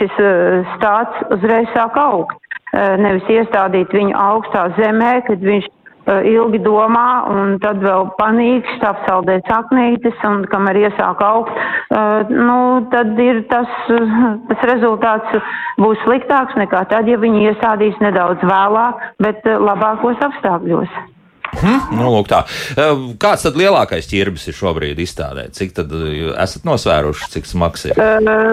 [0.00, 2.36] šis uh, stāsts uzreiz sāk augt.
[2.68, 5.77] Nevis iestādīt viņu augstā zemē, kad viņš Eh,
[6.08, 13.18] ilgi domā un tad vēl panīkst, apsaldē saknītes un kamēr iesāk augt, eh, nu, tad
[13.20, 13.68] ir tas,
[14.48, 15.36] tas rezultāts
[15.80, 20.98] būs sliktāks nekā tad, ja viņi iestādīs nedaudz vēlāk, bet eh, labākos apstākļos.
[21.48, 22.42] Hmm, nu, lūk, tā.
[23.18, 25.46] Kāds tad lielākais ķirbis ir šobrīd izstādē?
[25.56, 25.94] Cik tad
[26.44, 27.98] esat nosvēruši, cik smags ir?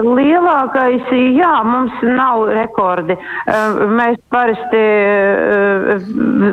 [0.06, 3.18] Lielākais, jā, mums nav rekordi.
[4.00, 4.82] Mēs parasti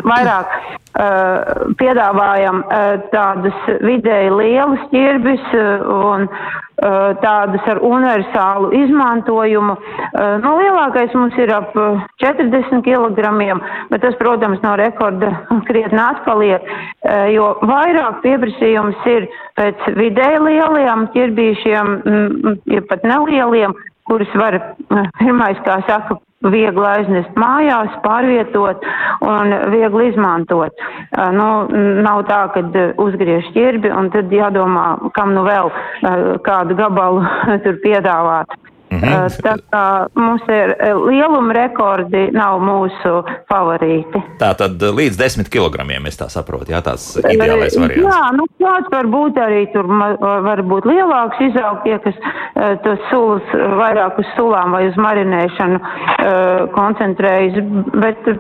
[0.04, 6.30] vairāk piedāvājam uh, tādus vidēji lielus ķirbis uh, un
[7.22, 9.76] tādus ar universālu izmantojumu.
[10.42, 11.70] Nu, lielākais mums ir ap
[12.20, 13.60] 40 kg,
[13.92, 15.30] bet tas, protams, no rekorda
[15.70, 16.66] krietni atpaliek,
[17.32, 23.78] jo vairāk pieprasījums ir pēc vidēji lieliem ķirbīšiem, mm, ja pat nelieliem,
[24.10, 24.58] kurus var
[25.22, 26.20] pirmais, kā saka,
[26.52, 28.84] viegli aiznest mājās, pārvietot
[29.24, 30.76] un viegli izmantot.
[31.14, 31.48] Uh, nu,
[32.04, 32.66] nav tā, ka
[33.04, 37.24] uzgriež ķirbi un tad jādomā, kam nu vēl uh, kādu gabalu
[37.66, 38.63] tur piedāvāt.
[38.94, 39.38] Mhm.
[39.46, 39.84] Tā kā
[40.18, 40.76] mums ir
[41.08, 43.14] lieluma rekordi, nav mūsu
[43.52, 44.22] favorīti.
[44.42, 48.08] Tā tad līdz 10 kg, es tā saprotu, jā, tāds ideālais variants.
[48.08, 49.90] Jā, nu kāds var būt arī tur,
[50.50, 52.16] var būt lielāks izaugt, tie, kas
[52.86, 55.82] tos sulas vairāk uz sulām vai uz marinēšanu
[56.78, 57.60] koncentrējas,
[58.04, 58.34] bet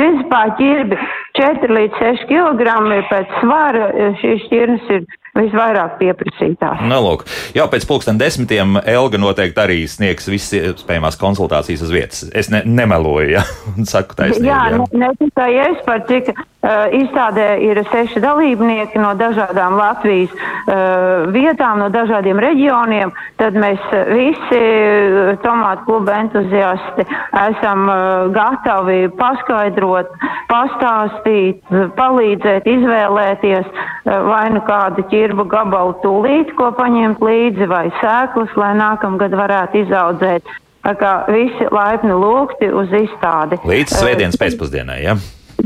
[0.00, 0.96] Principā ķirbi
[1.36, 2.76] 4 līdz 6 kg
[3.10, 3.88] pēc svara
[4.20, 5.02] šīs šķirnes ir
[5.38, 6.82] visvairāk pieprasītās.
[6.90, 12.24] Nu, lūk, jau pēc pulksten desmitiem Elga noteikti arī sniegs visas iespējamās konsultācijas uz vietas.
[12.34, 13.44] Es ne, nemeloju, ja,
[13.92, 14.48] saku taisnību.
[14.48, 14.86] Jā, jā.
[15.00, 21.78] Ne, tikai es, par cik uh, izstādē ir seši dalībnieki no dažādām Latvijas uh, vietām,
[21.84, 27.06] no dažādiem reģioniem, tad mēs visi uh, tomātu kluba entuziasti
[27.46, 30.10] esam uh, gatavi paskaidrot,
[30.50, 31.62] pastāstīt,
[31.94, 38.56] palīdzēt, izvēlēties uh, vai nu kādu ķirbi ķirbu gabalu tūlīt, ko paņemt līdzi, vai sēklas,
[38.60, 40.48] lai nākamgad varētu izaudzēt.
[40.80, 43.60] Tā kā visi laipni lūgti uz izstādi.
[43.68, 45.18] Līdz svētdienas pēcpusdienai, ja?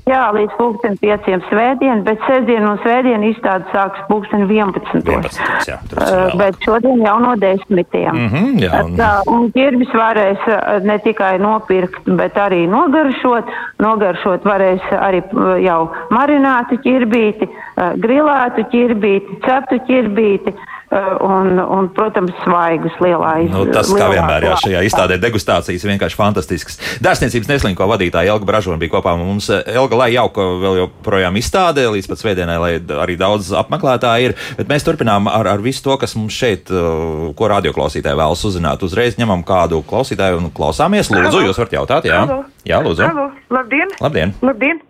[0.08, 5.04] Jā, līdz pulksten pieciem svētdien, bet sestdien un svētdien izstāde sāks pulksten 11.
[5.06, 8.10] 11 jā, uh, bet šodien jau no desmitiem.
[8.12, 8.96] Mm -hmm, jā, un...
[8.98, 10.48] Tā, un ķirbis varēs
[10.84, 13.50] ne tikai nopirkt, bet arī nogaršot.
[13.78, 15.22] Nogaršot varēs arī
[15.64, 15.80] jau
[16.10, 17.48] marinātu ķirbīti,
[17.96, 20.54] grilētu ķirbīti, ceptu ķirbīti.
[20.94, 23.64] Eh, un, un, protams, svaigus lielā izpētē.
[23.66, 26.78] Nu, tas, kā vienmēr, jā, šajā izstādē degustācijas ir vienkārši fantastisks.
[27.02, 29.48] Dārzniecības neslinko vadītāja Elga Bražona bija kopā mums.
[29.50, 32.70] Elga, lai jauka vēl joprojām izstādē, līdz pat svētdienai, lai
[33.02, 34.36] arī daudz apmeklētāji ir.
[34.60, 38.86] Bet mēs turpinām ar, ar visu to, kas mums šeit, eh, ko radioklausītāji vēlas uzzināt.
[38.86, 41.10] Uzreiz ņemam kādu klausītāju un klausāmies.
[41.10, 42.22] Lūdzu, jūs varat jautāt, jā?
[42.62, 43.10] Jā, lūdzu.
[43.50, 43.98] Labdien!
[43.98, 44.38] Labdien!
[44.46, 44.84] Labdien.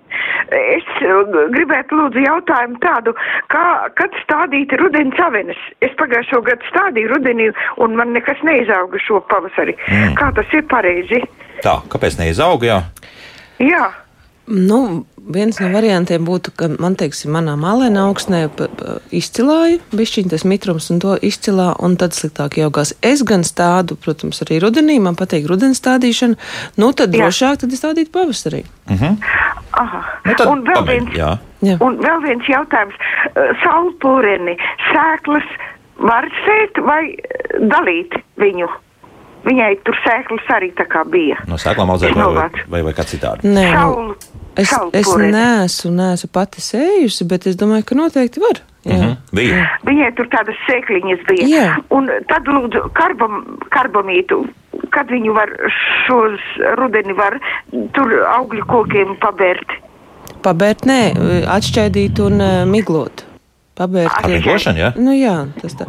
[0.54, 0.88] Es
[1.54, 3.14] gribētu lūdzu jautājumu tādu,
[3.52, 3.64] kā,
[3.98, 5.60] kad stādīt rudens avenes.
[5.84, 7.50] Es pagājušo gadu stādīju rudenī
[7.82, 9.76] un man nekas neizauga šo pavasari.
[9.88, 10.14] Mm.
[10.20, 11.22] Kā tas ir pareizi?
[11.64, 12.68] Tā, kāpēc neizauga?
[12.68, 12.80] Jā.
[13.62, 13.90] jā.
[14.46, 18.44] Nu, viens no variantiem būtu, ka man, teiksim, manā malēnā augstnē
[19.14, 22.94] izcilāja bišķiņ tas mitrums un to izcilā, un tad sliktāk jaugās.
[23.04, 26.38] Es gan stādu, protams, arī rudenī, man patīk rudens stādīšana,
[26.80, 27.24] nu tad jā.
[27.24, 28.64] drošāk tad stādīt pavasarī.
[28.90, 29.16] Uh -huh.
[29.72, 30.00] Aha.
[30.24, 31.38] Nu, un, vēl pamēģ, viens, jā.
[31.62, 31.76] Jā.
[31.80, 32.94] un vēl viens jautājums.
[33.62, 34.56] Saulpūreni,
[34.92, 35.48] sēklas
[35.98, 37.16] var sēt vai
[37.58, 38.68] dalīt viņu?
[39.44, 41.36] Viņai tur sēklas arī tā kā bija.
[41.46, 43.44] No sēklām audzēt vai, vai, vai, vai kā citādi?
[43.44, 44.14] Nē, nu, Saulu,
[44.56, 48.62] es, es neesmu, neesmu pati sējusi, bet es domāju, ka noteikti var.
[48.84, 48.96] Jā.
[48.96, 49.16] Mm -hmm.
[49.32, 49.66] Bija.
[49.88, 51.46] Viņai tur tādas sēkliņas bija.
[51.48, 51.68] Jā.
[51.90, 54.44] Un tad lūdzu karbam, karbamītu,
[54.90, 55.48] kad viņu var
[56.06, 56.40] šos
[56.78, 57.40] rudeni var
[57.92, 59.78] tur augļu kokiem pabērt.
[60.42, 61.00] Pabērt, nē,
[61.48, 63.24] atšķaidīt un uh, miglot.
[63.74, 64.90] Ar miglošanu, jā?
[64.94, 65.88] Nu jā, tas tā.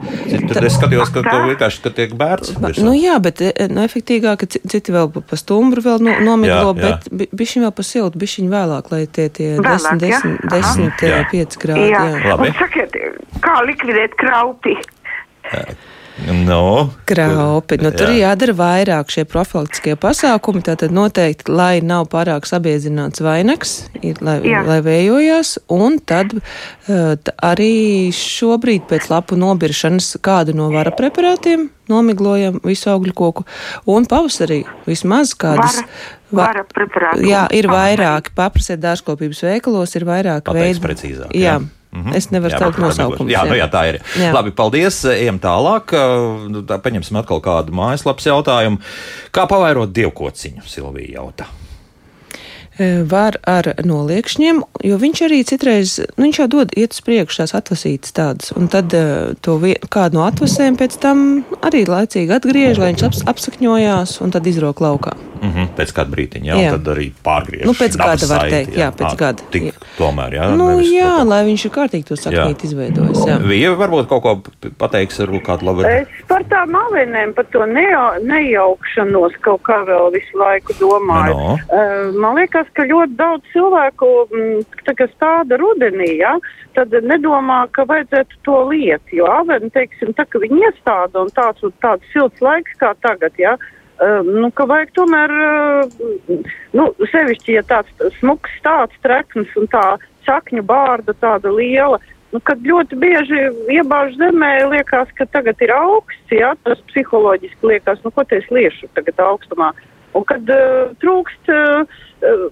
[0.49, 2.55] Tad es skatījos, ka tu vienkārši ka tiek bērts.
[2.81, 6.95] Nu jā, bet nu, efektīvāk, ka citi vēl pa stumbru vēl no, nomiglo, jā, jā.
[7.13, 10.21] bet bišķiņ vēl pa siltu, bišķiņ vēlāk, lai tie tie Vēlāk, 10, jā?
[10.49, 11.89] 10, 10 5 grādi.
[11.91, 12.23] Jā, Jā.
[12.31, 12.49] Labi.
[12.49, 12.97] un sakiet,
[13.45, 14.77] kā likvidēt kraupi?
[16.47, 16.89] No.
[17.05, 17.75] Kraupi.
[17.83, 18.13] Nu, tur Jā.
[18.15, 20.63] ir jādara vairāk šie profilaktiskie pasākumi.
[20.63, 24.61] Tātad noteikti, lai nav pārāk sabiezināts vainags, ir, lai, Jā.
[24.65, 25.57] lai vējojās.
[25.75, 32.89] Un tad uh, t- arī šobrīd pēc lapu nobiršanas kādu no vara preparātiem nomiglojam visu
[32.95, 33.43] augļu koku.
[33.91, 35.81] Un pavasarī vismaz kādas.
[36.31, 37.13] Vara- vara.
[37.21, 38.31] Jā, ir vairāki.
[38.35, 40.79] Paprasiet dārzkopības veikalos, ir vairāki veidi.
[40.81, 41.59] precīzāk, Jā.
[41.95, 42.03] Jā.
[42.03, 42.15] Mhm.
[42.15, 43.31] Es nevaru Jā, teikt nosaukumus.
[43.31, 44.01] Jā, nu, jā, tā ir.
[44.19, 44.31] Jā.
[44.35, 45.01] Labi, paldies.
[45.15, 45.95] Ejam tālāk.
[45.95, 48.81] Uh, nu, Tā, paņemsim atkal kādu mājaslapas jautājumu.
[49.31, 51.47] Kā pavairot dievkociņu, Silvija jautā.
[52.75, 57.39] E, var ar noliekšņiem, jo viņš arī citreiz, nu, viņš jau dod iet uz priekšu
[57.39, 59.03] tās atvasītas tādas, un tad e,
[59.39, 64.35] to vie, kādu no atvasēm pēc tam arī laicīgi atgriež, lai viņš aps, apsakņojās un
[64.35, 65.15] tad izrok laukā.
[65.45, 65.67] Mm -hmm.
[65.77, 66.65] Pēc kāda brīdiņa, jā, Jā.
[66.65, 66.71] jā.
[66.75, 67.65] tad arī pārgriež.
[67.65, 69.43] Nu, pēc gada var teikt, jā, pēc Ā, gada.
[69.51, 69.73] Tik Jā.
[69.97, 70.45] tomēr, jā.
[70.57, 73.21] Nu, jā, kaut ko- lai viņš ir kārtīgi to saknīt izveidojis.
[73.29, 73.37] Jā.
[73.51, 74.31] Vija varbūt kaut ko
[74.77, 75.85] pateiks, varbūt kādu labu.
[75.85, 81.35] Es par tām malēnēm, par to neo, nejaukšanos kaut kā vēl visu laiku domāju.
[81.35, 81.59] No.
[81.69, 86.39] Uh, man liekas, ka ļoti daudz cilvēku, mm, tā, kas tāda rudenī, ja,
[86.73, 91.63] tad nedomā, ka vajadzētu to liet, jo aveni, teiksim, tā, ka viņi iestāda un tāds,
[91.63, 93.74] un tāds silts laiks kā tagad, ja, uh,
[94.27, 95.31] nu, ka vajag tomēr,
[96.75, 99.85] nu, sevišķi, ja tāds smuks tāds trekns un tā
[100.25, 102.01] sakņu bārda tāda liela,
[102.35, 103.37] Nu, kad ļoti bieži
[103.71, 108.49] iebāž zemē, liekas, ka tagad ir augsts, jā, tas psiholoģiski liekas, nu, ko te es
[108.51, 109.69] liešu tagad augstumā.
[110.19, 111.85] Un kad uh, trūkst uh,
[112.27, 112.43] uh,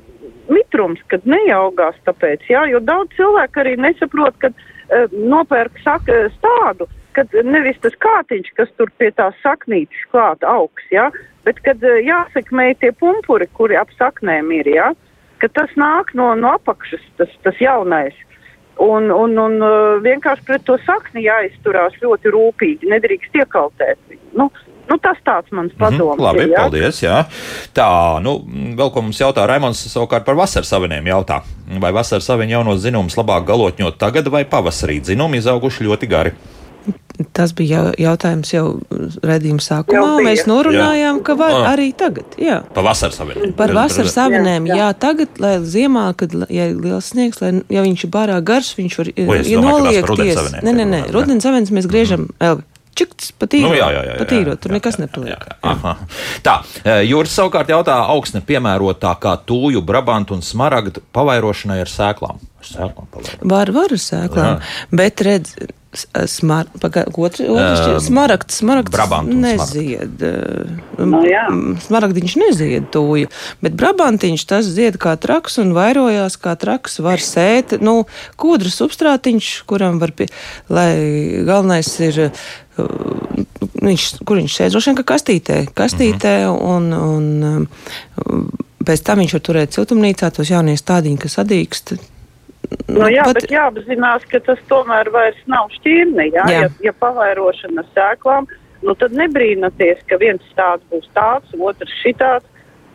[0.47, 6.87] mitrums, kad neaugās tāpēc, jā, jo daudz cilvēku arī nesaprot, kad uh, nopērk saka, stādu,
[7.17, 11.09] kad nevis tas kātiņš, kas tur pie tās saknītes klāt augs, jā,
[11.47, 14.91] bet kad uh, jāsekmē tie pumpuri, kuri ap saknēm ir, jā,
[15.41, 18.15] ka tas nāk no, no apakšas, tas, tas jaunais.
[18.81, 23.99] Un, un, un uh, vienkārši pret to sakni jāizturās ļoti rūpīgi, nedrīkst iekaltēt.
[24.33, 24.49] Nu,
[24.89, 26.17] Nu, tas tāds mans padoms.
[26.19, 26.59] Mm labi, ir, jā.
[26.59, 26.97] paldies.
[27.03, 27.19] Jā.
[27.75, 27.87] Tā,
[28.23, 28.35] nu,
[28.77, 31.39] vēl ko mums jautā Raimons savukārt par vasaras saviniem jautā.
[31.81, 34.99] Vai vasaras saviņu jaunos zinumus labāk galotņot tagad vai pavasarī?
[35.07, 36.35] Zinumi izauguši ļoti gari.
[37.33, 38.63] Tas bija jautājums jau
[39.23, 39.93] redzījuma sākumā.
[40.01, 40.23] Jau.
[40.25, 41.23] Mēs norunājām, Jā.
[41.23, 41.67] ka var Ah.
[41.75, 42.25] arī tagad.
[42.41, 42.63] Jā.
[42.73, 43.53] Par vasaras saviniem.
[43.55, 47.61] Par vasaras avinēm, jā, Jā, jā, tagad, lai ziemā, kad ja ir liels sniegs, lai,
[47.69, 50.37] ja viņš ir pārāk gars, viņš var O, es domāju, ka tās par rudens ienoliekties.
[50.41, 52.63] avinēm Nē, nē, nē, rudens avins mēs griežam, Elvi,
[52.95, 55.37] čikts, patīrot, Nu, jā, jā, jā, patīrot, tur jā, nekas nepaliek.
[55.37, 55.95] jā, jā.
[56.43, 62.41] Tā, e, Jūras savukārt jautā, augsne piemērotākā tūju, brabantu un smaragdu pavairošanai ar sēklām.
[62.59, 63.39] Ar sēklām pavairot.
[63.41, 64.61] Var, var ar sēklām, Jā.
[64.91, 65.55] bet redz,
[66.25, 68.93] smar, paga, otrs, otrs Ēm, smaragds, smaragds
[69.29, 70.23] nezied.
[70.97, 71.45] Nu, jā.
[71.51, 73.29] Mm, Smaragdiņš nezied tūju,
[73.63, 78.03] bet brabantiņš tas zied kā traks un vairojās kā traks var sēt, nu,
[78.39, 80.29] kodra substrātiņš, kuram var, pie,
[80.73, 80.89] lai
[81.45, 83.43] galvenais ir, uh,
[83.83, 88.49] viņš, kur viņš sēž, droši vien, ka kastītē, kastītē un, un um,
[88.85, 91.95] pēc tam viņš var turēt siltumnīcā tos jaunie stādiņi, kas adīkst.
[92.87, 96.27] Nu, jā, pat- bet jāapzinās, ka tas tomēr vairs nav šķirne.
[96.33, 96.45] Jā?
[96.49, 96.61] Jā.
[96.61, 98.47] Ja, ja pavairošana sēklām,
[98.83, 102.45] nu tad nebrīnaties, ka viens tāds būs tāds, otrs šitāds.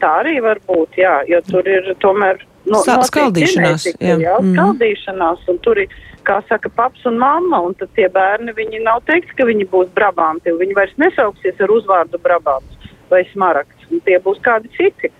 [0.00, 4.16] Tā arī var būt, jā, jo tur ir tomēr nu, Sa- notiek skaldīšanās, ģenētika, jā.
[4.22, 4.54] jā, Mhm.
[4.54, 5.88] skaldīšanās, un tur ir,
[6.24, 9.88] kā saka, paps un mamma, un tad tie bērni, viņi nav teiks, ka viņi būs
[9.96, 12.76] brabanti, viņi vairs nesauksies ar uzvārdu brabants
[13.10, 15.10] vai smaragds, un tie būs kādi citi.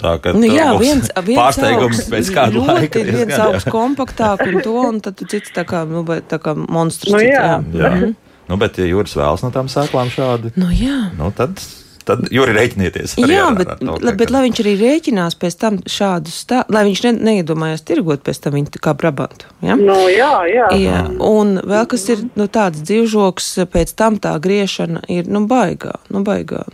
[0.00, 3.02] Tā kā Nu, jā, viens, viens pārsteigums augs pēc kāda ļoti, laika.
[3.04, 3.48] Viens diezgan, jā.
[3.50, 7.12] augs kompaktāk un to, un tad cits tā kā, nu, vai tā kā monstrs.
[7.12, 7.60] Nu, cits, jā.
[7.76, 7.92] Jā.
[8.50, 11.12] Nu, bet, ja jūras vēlas no tām sēklām šādi, Nu, jā.
[11.14, 11.60] nu, tad,
[12.08, 13.12] tad jūri rēķinieties.
[13.20, 16.72] Jā, ar- bet, ar to, ka- bet lai viņš arī rēķinās pēc tam šādus stāstus,
[16.74, 19.46] lai viņš ne, neiedomājās tirgot pēc tam viņu tā kā brabantu.
[19.62, 19.76] Ja?
[19.78, 20.66] Nu, jā, jā.
[20.80, 26.00] Jā, un vēl kas ir nu, tāds dzīvžoks, pēc tam tā griešana ir nu, baigā.
[26.10, 26.64] Nu, baigā.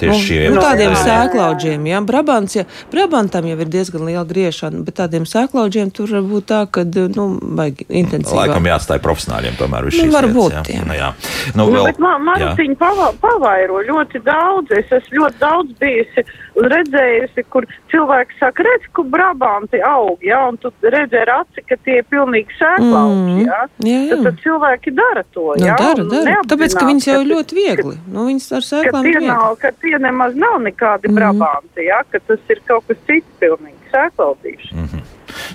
[0.00, 1.06] Tieši šie nu, ir tādiem jā, jā.
[1.08, 6.26] sēklaudžiem, ja Brabants, ja Brabantam jau ir diezgan liela griešana, bet tādiem sēklaudžiem tur var
[6.28, 6.84] būt tā, ka,
[7.16, 8.38] nu, baigi intensīvi.
[8.42, 10.86] Laikam jāatstāj profesionāļiem tomēr viss Nu, šīs varbūt, lietas, jā.
[10.88, 11.12] Nu, jā.
[11.56, 12.50] Nu, Nu, vēl, bet man, man jā.
[12.58, 14.72] viņa pava, pavairo ļoti daudz.
[14.74, 16.24] Es esmu ļoti daudz bijusi
[16.58, 21.62] un redzējusi, kur cilvēki saka, redz, kur brabanti aug, ja, un tu redzi ar aci,
[21.68, 23.60] ka tie ir pilnīgi sēklauši, Mm, ja.
[23.86, 24.08] jā, jā.
[24.16, 25.76] Tad, tad cilvēki dara to, Nu, ja.
[25.78, 26.36] dara, dara.
[26.50, 27.96] Tāpēc, ka viņas jau ir ka- ļoti viegli.
[28.08, 29.26] Nu, viņas ar Ka sēklām ir viegli.
[29.30, 31.14] nav, ka tie nemaz nav nekādi mm.
[31.20, 34.88] brabanti, ja, ka tas ir kaut kas cits pilnīgi sēklaudīšana.
[34.90, 35.02] Mm.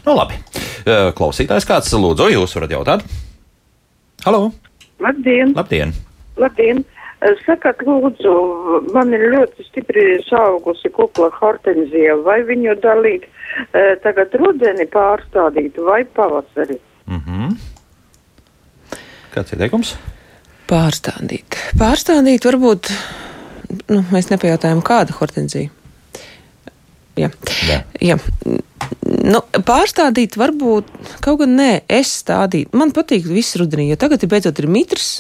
[0.06, 0.40] Nu, labi.
[0.86, 3.06] Klausītājs kāds lūdzu, jūs varat jautāt?
[4.26, 4.52] Halo!
[5.02, 5.54] Labdien!
[5.58, 5.92] Labdien!
[6.38, 6.84] Labdien!
[7.46, 8.34] Sakat, lūdzu,
[8.94, 12.18] man ir ļoti stipri saugusi kukla hortenzija.
[12.26, 16.78] Vai viņu dalīt e, tagad rudeni pārstādīt vai pavasari?
[17.10, 17.56] Mhm.
[19.36, 19.96] Kāds ir teikums?
[20.70, 21.58] Pārstādīt.
[21.78, 22.90] Pārstādīt varbūt,
[23.92, 25.70] nu, mēs nepajautājām, kāda hortenzija.
[27.16, 27.30] Jā.
[27.70, 27.80] Jā.
[28.04, 28.18] Jā.
[29.26, 30.90] Nu, pārstādīt varbūt,
[31.24, 32.76] kaut gan nē, es stādītu.
[32.78, 35.14] Man patīk viss rudenī, jo tagad ir beidzot ir mitrs.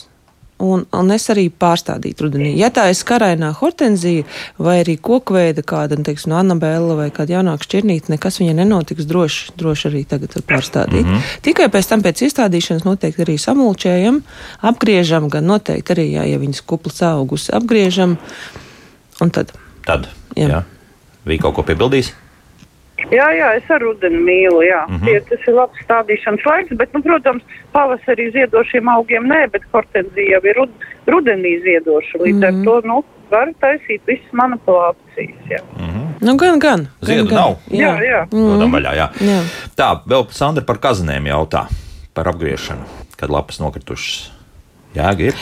[0.63, 2.53] Un, un es arī pārstādītu rudenī.
[2.55, 4.23] Ja tā ir skarainā hortenzija
[4.57, 9.09] vai arī kokveida kāda, nu, teiksim, no Anabela vai kāda jaunāka šķirnīte, nekas viņai nenotiks
[9.09, 11.03] droši, droši arī tagad var pārstādīt.
[11.03, 11.35] Mm -hmm.
[11.41, 14.21] Tikai pēc tam pēc iestādīšanas noteikti arī samulčējam,
[14.61, 18.17] apgriežam, gan noteikti arī, jā, ja viņas kuplas augus apgriežam.
[19.21, 19.51] Un tad,
[19.85, 20.09] Tad.
[20.35, 20.49] Jā.
[20.49, 20.61] Jā.
[21.25, 22.11] Bija kaut ko piebildījis?
[23.11, 24.85] Jā, jā, es ar rudeni mīlu, jā.
[24.87, 25.03] Mm Mhm.
[25.03, 25.05] -hmm.
[25.05, 27.43] Tie, tas ir labs stādīšanas laiks, bet, nu, protams,
[27.73, 30.71] pavasarī ziedošiem augiem nē, bet hortenzija jau ir rud,
[31.07, 32.17] rudenī ziedoša.
[32.25, 32.51] Līdz mm -hmm.
[32.51, 32.67] Mhm.
[32.67, 35.59] ar to, nu, var taisīt visas manipulācijas, jā.
[36.21, 36.59] nu, gan, gan.
[36.59, 37.35] gan, Ziedu gan.
[37.35, 37.55] nav.
[37.69, 38.27] Jā, jā.
[38.31, 39.07] Dodam vaļā, jā.
[39.19, 39.41] Jā.
[39.75, 41.67] Tā, vēl Sandra par kazinēm jautā.
[42.13, 42.81] Par apgriešanu,
[43.17, 44.31] kad lapas nokritušas.
[44.95, 45.33] Jēga ir.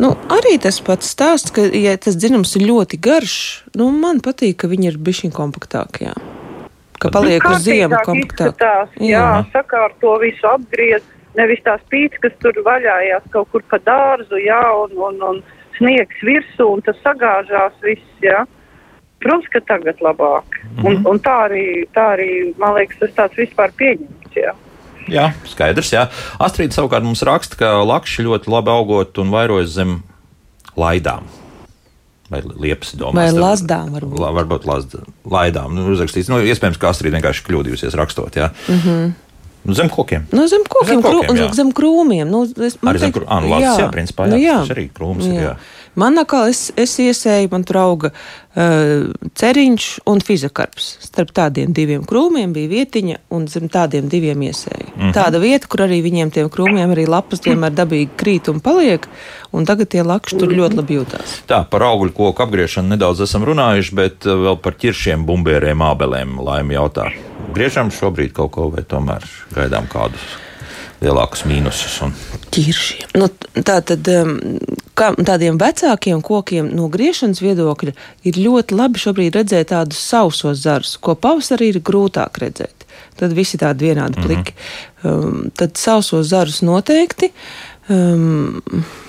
[0.00, 4.56] Nu, arī tas pats stāsts, ka, ja tas dzinums ir ļoti garš, nu, man patīk,
[4.56, 6.08] ka viņi ir bišķiņ kompaktāki.
[7.00, 7.08] Jā.
[7.08, 8.52] Ka paliek uz ziemu kompaktāk.
[8.52, 14.36] izskatās, Jā, sakārto visu apgriezt, nevis tās pīts, kas tur vaļājās kaut kur pa dārzu,
[14.36, 15.42] jā, un, un, un
[15.78, 18.44] sniegs virsū, un tas sagāžās viss, jā.
[19.20, 20.44] Protams, ka tagad labāk.
[20.44, 20.86] Mm -hmm.
[20.88, 24.52] un, un tā arī, tā arī, man liekas, tas tāds vispār pieņemts, jā.
[25.08, 25.92] Jā, skaidrs.
[25.92, 26.08] Jā.
[26.38, 30.02] Astrīda savukārt mums raksta, ka lakši ļoti labi augot un vairojas zem
[30.76, 31.24] laidām.
[32.30, 33.32] Vai liepas domās?
[33.32, 34.20] Vai lazdām varbūt.
[34.22, 34.94] La, varbūt lazd,
[35.26, 35.74] laidām.
[35.74, 38.38] Nu, uzrakstīts, nu, iespējams, ka Astrīda vienkārši kļūdījusies rakstot.
[38.38, 38.52] Jā.
[38.68, 39.10] Mm -hmm.
[39.66, 40.28] nu, zem kokiem.
[40.32, 41.50] Nu, zem kokiem, Zem kokiem, krū, jā.
[41.54, 42.30] zem krūmiem.
[42.30, 44.86] Nu, es, Arī zem teikt, krū- ā, nu, lazdas, jā, principā, jā, tas ir arī
[44.94, 45.56] krūms ir, jā.
[45.98, 49.10] Man atkal es, es iesēju, man tur auga uh,
[49.40, 50.90] ceriņš un fizakarps.
[51.02, 54.86] Starp tādiem diviem krūmiem bija vietiņa, un zem tādiem diviem iesēju.
[54.94, 55.14] Mm -hmm.
[55.16, 59.08] Tāda vieta, kur arī viņiem tiem krūmiem arī lapas vienmēr dabīgi krīt un paliek,
[59.52, 61.40] un tagad tie lakši tur ļoti labi jūtās.
[61.46, 66.38] Tā, par augļu koku apgriešanu nedaudz esam runājuši, bet uh, vēl par ķiršiem, bumbieriem, ābelēm
[66.38, 67.10] laimi jautā.
[67.54, 70.49] Griežam šobrīd kaut ko, vai tomēr gaidām kādus?
[71.04, 71.96] Lielākus mīnusus.
[72.04, 72.14] Un...
[72.54, 73.14] Ķiršiem.
[73.20, 73.28] Nu,
[73.66, 74.36] tā tad um,
[74.98, 77.94] kā, tādiem vecākiem kokiem no griešanas viedokļa
[78.28, 82.86] ir ļoti labi šobrīd redzēt tādus sausos zarus, ko pavasarī ir grūtāk redzēt.
[83.20, 84.26] Tad visi tādi vienādi mhm.
[84.26, 84.54] pliki.
[84.54, 85.28] Mm -hmm.
[85.28, 87.32] um, tad sausos zarus noteikti.
[87.88, 88.62] Um,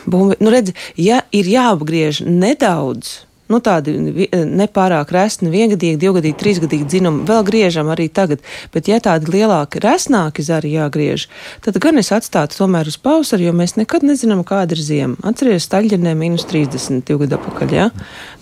[0.06, 3.20] bumbi, nu redzi, ja ir jāapgriež nedaudz,
[3.52, 3.96] nu, tādi
[4.32, 8.44] nepārāk resni, viengadīgi, divgadīgi, trīsgadīgi dzinumi, vēl griežam arī tagad.
[8.74, 11.28] Bet, ja tādi lielāki, resnāki zari jāgriež,
[11.66, 15.20] tad gan es atstātu tomēr uz pavasari, jo mēs nekad nezinām, kāda ir ziema.
[15.28, 17.76] Atcerieties, Staļģernē mīnus 30 divu gadu atpakaļ.
[17.76, 17.90] Ja?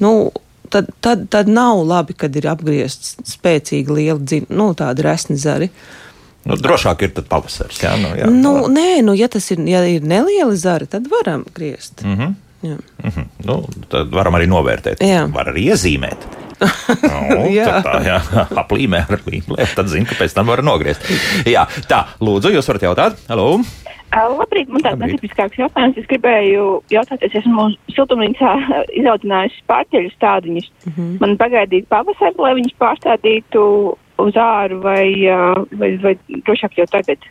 [0.03, 0.31] Nu,
[0.69, 5.69] tad, tad, tad nav labi, kad ir apgriezts spēcīgi lieli dzini, nu, tādi resni zari.
[6.47, 7.81] Nu, drošāk ir pavasaris.
[7.83, 11.43] Jā, nu, jā, nu, nē, nu, ja tas ir, ja ir nelieli zari, tad varam
[11.55, 12.03] griezt.
[12.03, 12.37] Mm -hmm.
[12.61, 12.75] Jā.
[12.75, 13.25] Mm -hmm.
[13.45, 15.03] nu, tad varam arī novērtēt.
[15.03, 15.25] Jā.
[15.33, 16.27] Var arī iezīmēt.
[17.31, 17.79] nu, jā.
[17.83, 18.17] Tā jā,
[18.63, 19.75] aplīmē ar līmēm.
[19.75, 21.05] Tad zinu, ka pēc tam var nogriezt.
[21.47, 23.23] Jā, tā, lūdzu, jūs varat jautāt?
[23.29, 23.61] Halo!
[24.09, 25.97] Labrīt, man tāds netipiskāks jautājums.
[26.01, 28.53] Es gribēju jautāt, es esmu siltumnīcā
[28.99, 30.69] izaudzinājusi pārķeļu stādiņus.
[30.85, 31.17] Mm -hmm.
[31.21, 33.65] Man pagaidīt pavasari, lai viņus pārstādītu
[34.19, 35.05] uz āru vai,
[35.71, 37.29] vai, vai drošāk jau tagad?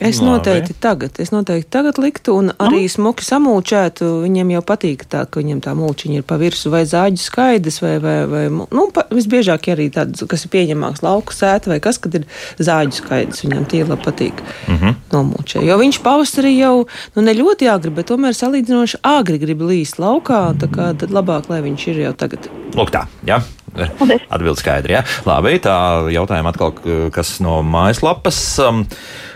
[0.00, 0.26] Es Labi.
[0.26, 2.90] noteikti tagad, es noteikti tagad liktu, un arī nu?
[2.90, 4.08] smuki samulčētu.
[4.24, 7.92] Viņiem jau patīk tā, ka viņiem tā mulčiņa ir pa virsmu, vai zāģi skaidrs, vai,
[8.02, 12.18] vai, vai nu, pa, visbiežāk arī tāds, kas ir pieņemāks lauku sēta, vai kas, kad
[12.18, 12.26] ir
[12.58, 15.00] zāģi skaidrs, viņam tie labi patīk mm -hmm.
[15.14, 15.62] nomulčē.
[15.62, 20.58] Jo viņš pavasarī jau, nu ne ļoti agri, bet tomēr salīdzinoši agri grib līst laukā,
[20.58, 22.50] tā kā tad labāk, lai viņš ir jau tagad.
[22.74, 23.38] Lūk tā, jā.
[23.38, 23.63] Ja?
[24.34, 24.96] Atbildi skaidri.
[24.96, 25.02] Ja?
[25.26, 25.76] Labi, tā
[26.14, 26.74] jautājuma atkal,
[27.14, 28.40] kas no mājaslapas.
[28.62, 28.84] Um,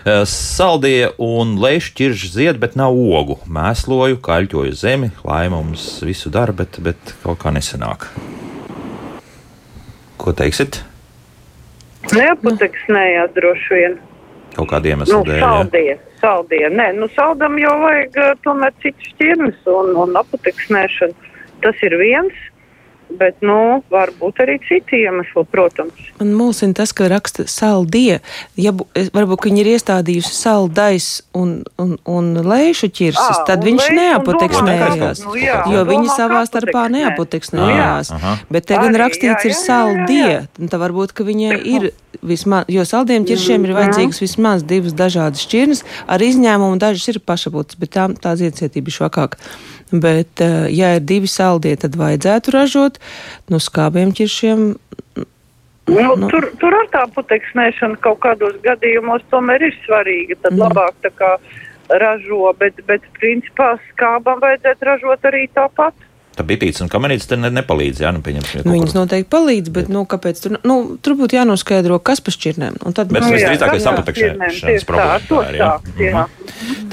[0.05, 3.39] eh, saldie un lejuši ķirži zied, bet nav ogu.
[3.49, 8.09] Mēsloju, kaļķoju zemi, lai mums visu dara, bet, bet kaut kā nesanāk.
[10.19, 10.81] Ko teiksit?
[12.15, 13.99] Neapateksnējās droši vien.
[14.55, 15.41] Kaut kādiem iemesliem nu, dēļ.
[15.43, 16.63] Saldie, saldie.
[16.73, 21.27] Nē, nu saldam jau vajag uh, tomēr citus ķirnes un, un apateksnēšanu.
[21.63, 22.35] Tas ir viens.
[23.09, 26.09] Bet, nu, var būt arī citi iemesli, protams.
[26.19, 28.19] Man mulsina tas, ka raksta saldie.
[28.59, 28.73] Ja,
[29.15, 35.23] varbūt viņi ir iestādījusi saldais un, un, un lēšu ķirsis, tad viņš neapoteksnējās.
[35.25, 38.13] Nu, jā, jo viņi savā starpā neapoteksnējās.
[38.13, 40.69] Nu, Bet te gan rakstīts jā, jā, ir saldie.
[40.69, 41.89] Tā varbūt, ka viņai ir
[42.25, 47.79] vismaz, jo saldiem ķiršiem ir vajadzīgas vismaz divas dažādas šķirnes, ar izņēmumu dažas ir pašapotas,
[47.79, 49.41] bet tā, tā ziedcietība ir švakāka.
[49.91, 52.99] Bet, eh, ja ir divi saldie, tad vajadzētu ražot
[53.49, 54.75] no skābiem ķiršiem.
[55.89, 56.27] Nu, nu.
[56.29, 60.37] Tur, tur ar tā puteksnēšana kaut kādos gadījumos tomēr ir svarīga.
[60.43, 60.61] Tad mm.
[60.61, 61.31] labāk tā kā
[61.89, 67.51] ražo, bet, bet principā skābam vajadzētu ražot arī tāpat tā bitītes un kamerītes te ne,
[67.53, 68.03] nepalīdz.
[68.03, 71.99] Jā, nu, ja nu, viņas noteikti palīdz, bet, nu, kāpēc tur, nu, tur būtu jānoskaidro,
[72.03, 72.79] kas pa šķirnēm.
[72.85, 76.25] Un tad, bet nu, visdrīzāk, ka sapatekšanas problēma.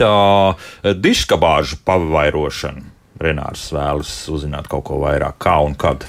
[0.01, 0.12] Tā
[0.53, 2.93] eh, diškabāžu pavairošana.
[3.16, 6.05] Renārs vēlas uzzināt kaut ko vairāk, kā un kad.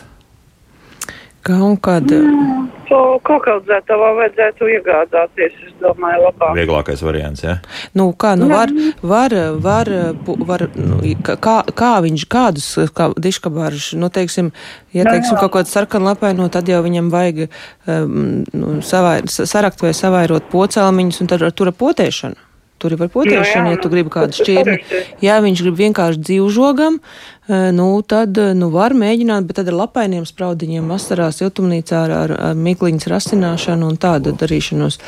[1.48, 2.12] Kā un kad?
[2.12, 6.56] Mm, to kokaudzētavā vajadzētu iegādāties, es domāju, labāk.
[6.58, 7.58] Vieglākais variants, jā?
[7.58, 7.92] Ja?
[7.98, 8.72] Nu, kā, nu var,
[9.02, 9.92] var, var,
[10.26, 14.52] var nu, kā, kā viņš, kādus, kā diškabārus, nu, teiksim,
[14.96, 19.94] ja, teiksim, kaut kādu sarkanu lapaino, tad jau viņam vajag um, nu, savai, sarakt vai
[19.98, 22.47] savairot pocēlmiņus un tad ar tura potēšanu.
[22.78, 24.78] Tur ir par potēšanu, ja tu gribi kādu šķirni.
[25.26, 29.80] Ja viņš grib vienkārši dzīvžogam, eh, nu, tad eh, nu, var mēģināt, bet tad ar
[29.80, 35.00] lapainiem spraudiņiem vasarā siltumnīcā ar, ar, ar mikliņas rasināšanu un tādu darīšanos.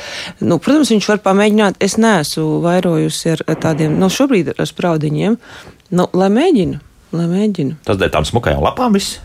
[0.42, 1.78] Nu, protams, viņš var pamēģināt.
[1.86, 5.38] Es neesmu vairojusi ar, ar tādiem, nu, šobrīd ar spraudiņiem.
[5.94, 6.82] Nu, lai mēģinu,
[7.14, 7.82] lai mēģinu.
[7.86, 9.22] Tas dēļ tām smukajām lapām viss?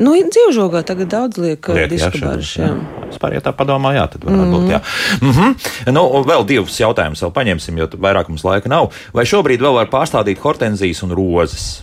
[0.00, 2.54] Nu, dzīvžogā tagad daudz liek, liek diskabārus.
[2.56, 3.08] Jā, jā.
[3.10, 4.54] Vispār, ja tā padomā, jā, tad varētu mm.
[4.54, 4.80] būt, jā.
[5.20, 5.92] Mm -hmm.
[5.92, 8.92] Nu, vēl divus jautājumus vēl paņemsim, jo vairāk mums laika nav.
[9.12, 11.82] Vai šobrīd vēl var pārstādīt hortenzijas un rozes?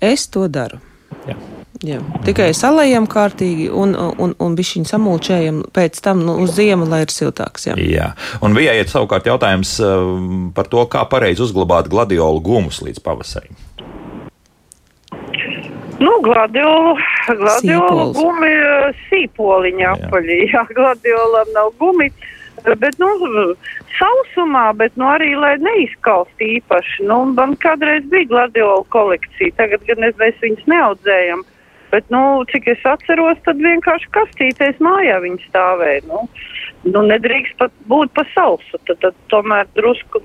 [0.00, 0.78] Es to daru.
[1.28, 1.36] Jā.
[1.84, 1.98] Jā.
[2.24, 7.12] Tikai salējam kārtīgi un, un, un bišķiņu samulčējam pēc tam nu, uz ziemu, lai ir
[7.12, 7.66] siltāks.
[7.68, 7.76] Jā.
[7.76, 8.10] jā.
[8.40, 13.52] Un vijai ir savukārt jautājums uh, par to, kā pareizi uzglabāt gladiolu gumus līdz pavasarim.
[15.98, 16.96] Nu, gladiola,
[17.40, 18.52] gladiola gumi,
[19.08, 20.40] sīpoliņa apaļī.
[20.52, 22.10] Jā, gladiolam nav gumi.
[22.66, 23.08] Bet, nu,
[23.96, 27.06] sausumā, bet nu, arī, lai neizkalst īpaši.
[27.08, 31.44] Nu, man kādreiz bija gladiola kolekcija, tagad gan mēs viņus neaudzējam.
[31.90, 32.20] Bet, nu,
[32.50, 36.02] cik es atceros, tad vienkārši kastīties mājā viņi stāvēja.
[36.10, 36.24] Nu,
[36.86, 40.22] nu, nedrīkst pat būt pa sausu, tad, tad tomēr drusku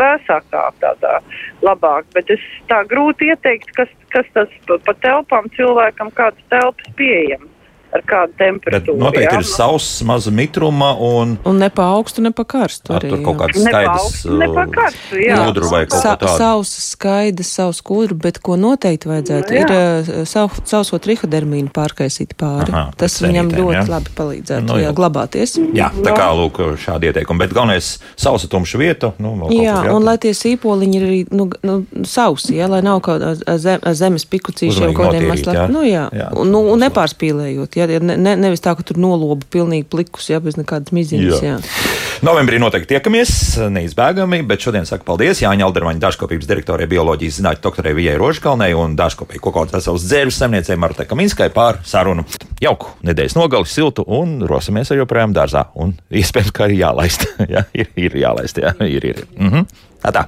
[0.00, 1.18] vēsākā tādā
[1.64, 2.08] labāk.
[2.16, 7.53] Bet es tā grūti ieteikt, kas, kas tas pa, pa telpām cilvēkam kādas telpas pieejams
[7.94, 8.96] ar kādu temperatūru.
[8.98, 11.36] Bet noteikti jā, ir sauss, maza mitruma un.
[11.46, 12.94] Un ne pa augstu, ne pa karstu.
[12.96, 14.24] Arī, tur kaut kāds skaidrs.
[14.34, 15.36] Ne pa karstu, jā.
[15.38, 16.38] Kūdru vai kaut Sa kā tādu.
[16.42, 19.62] Sausa, skaidrs, savs kūdru, bet ko noteikti vajadzētu, Jā.
[19.62, 22.72] ir uh, sau, sauso trihodermīnu pārkaisīt pāri.
[22.74, 23.86] Aha, Tas viņam cenītēm, ļoti jā.
[23.94, 24.88] labi palīdzētu, Nu, nu, jā.
[24.88, 25.54] jā, glabāties.
[25.76, 27.44] Jā, tā kā lūk, šādi ieteikumi.
[27.44, 27.92] Bet galvenais-
[28.24, 29.12] sausa tumša vieta.
[29.22, 31.76] Nu, Jā, un lai tie sīpoliņi ir arī nu, nu,
[32.08, 35.32] sausi, ja, lai nav kaut kāda zem, zemes pikucīšiem, kaut kādiem jā.
[35.34, 35.70] maslām.
[35.74, 36.30] Nu, jā, Jā.
[36.38, 40.30] un, nu, un nepārspīlējot, ja, ja ne, ne, nevis tā, ka tur noloba pilnīgi plikus,
[40.30, 41.42] ja, bez nekādas miziņas.
[41.42, 41.54] Jā.
[41.54, 41.94] Jā.
[42.24, 43.32] Novembrī noteikti tiekamies,
[43.74, 48.94] neizbēgami, bet šodien saku paldies Jāņa Aldermaņa dārzkopības direktorai bioloģijas zinātņu doktorai Vijai Rožkalnei un
[48.98, 52.24] dārzkopēji kokautas veselas dzērus saimniecei Martai Kaminskai pār sarunu.
[52.62, 55.66] Jauku nedēļas nogali, siltu un rosimies ar joprojām dārzā.
[55.80, 57.26] Un iespējams, ka arī jālaist.
[57.54, 59.26] jā, ir, ir jālaist, jā, ir, ir.
[59.36, 59.68] Mhm.
[60.04, 60.26] Tā tā.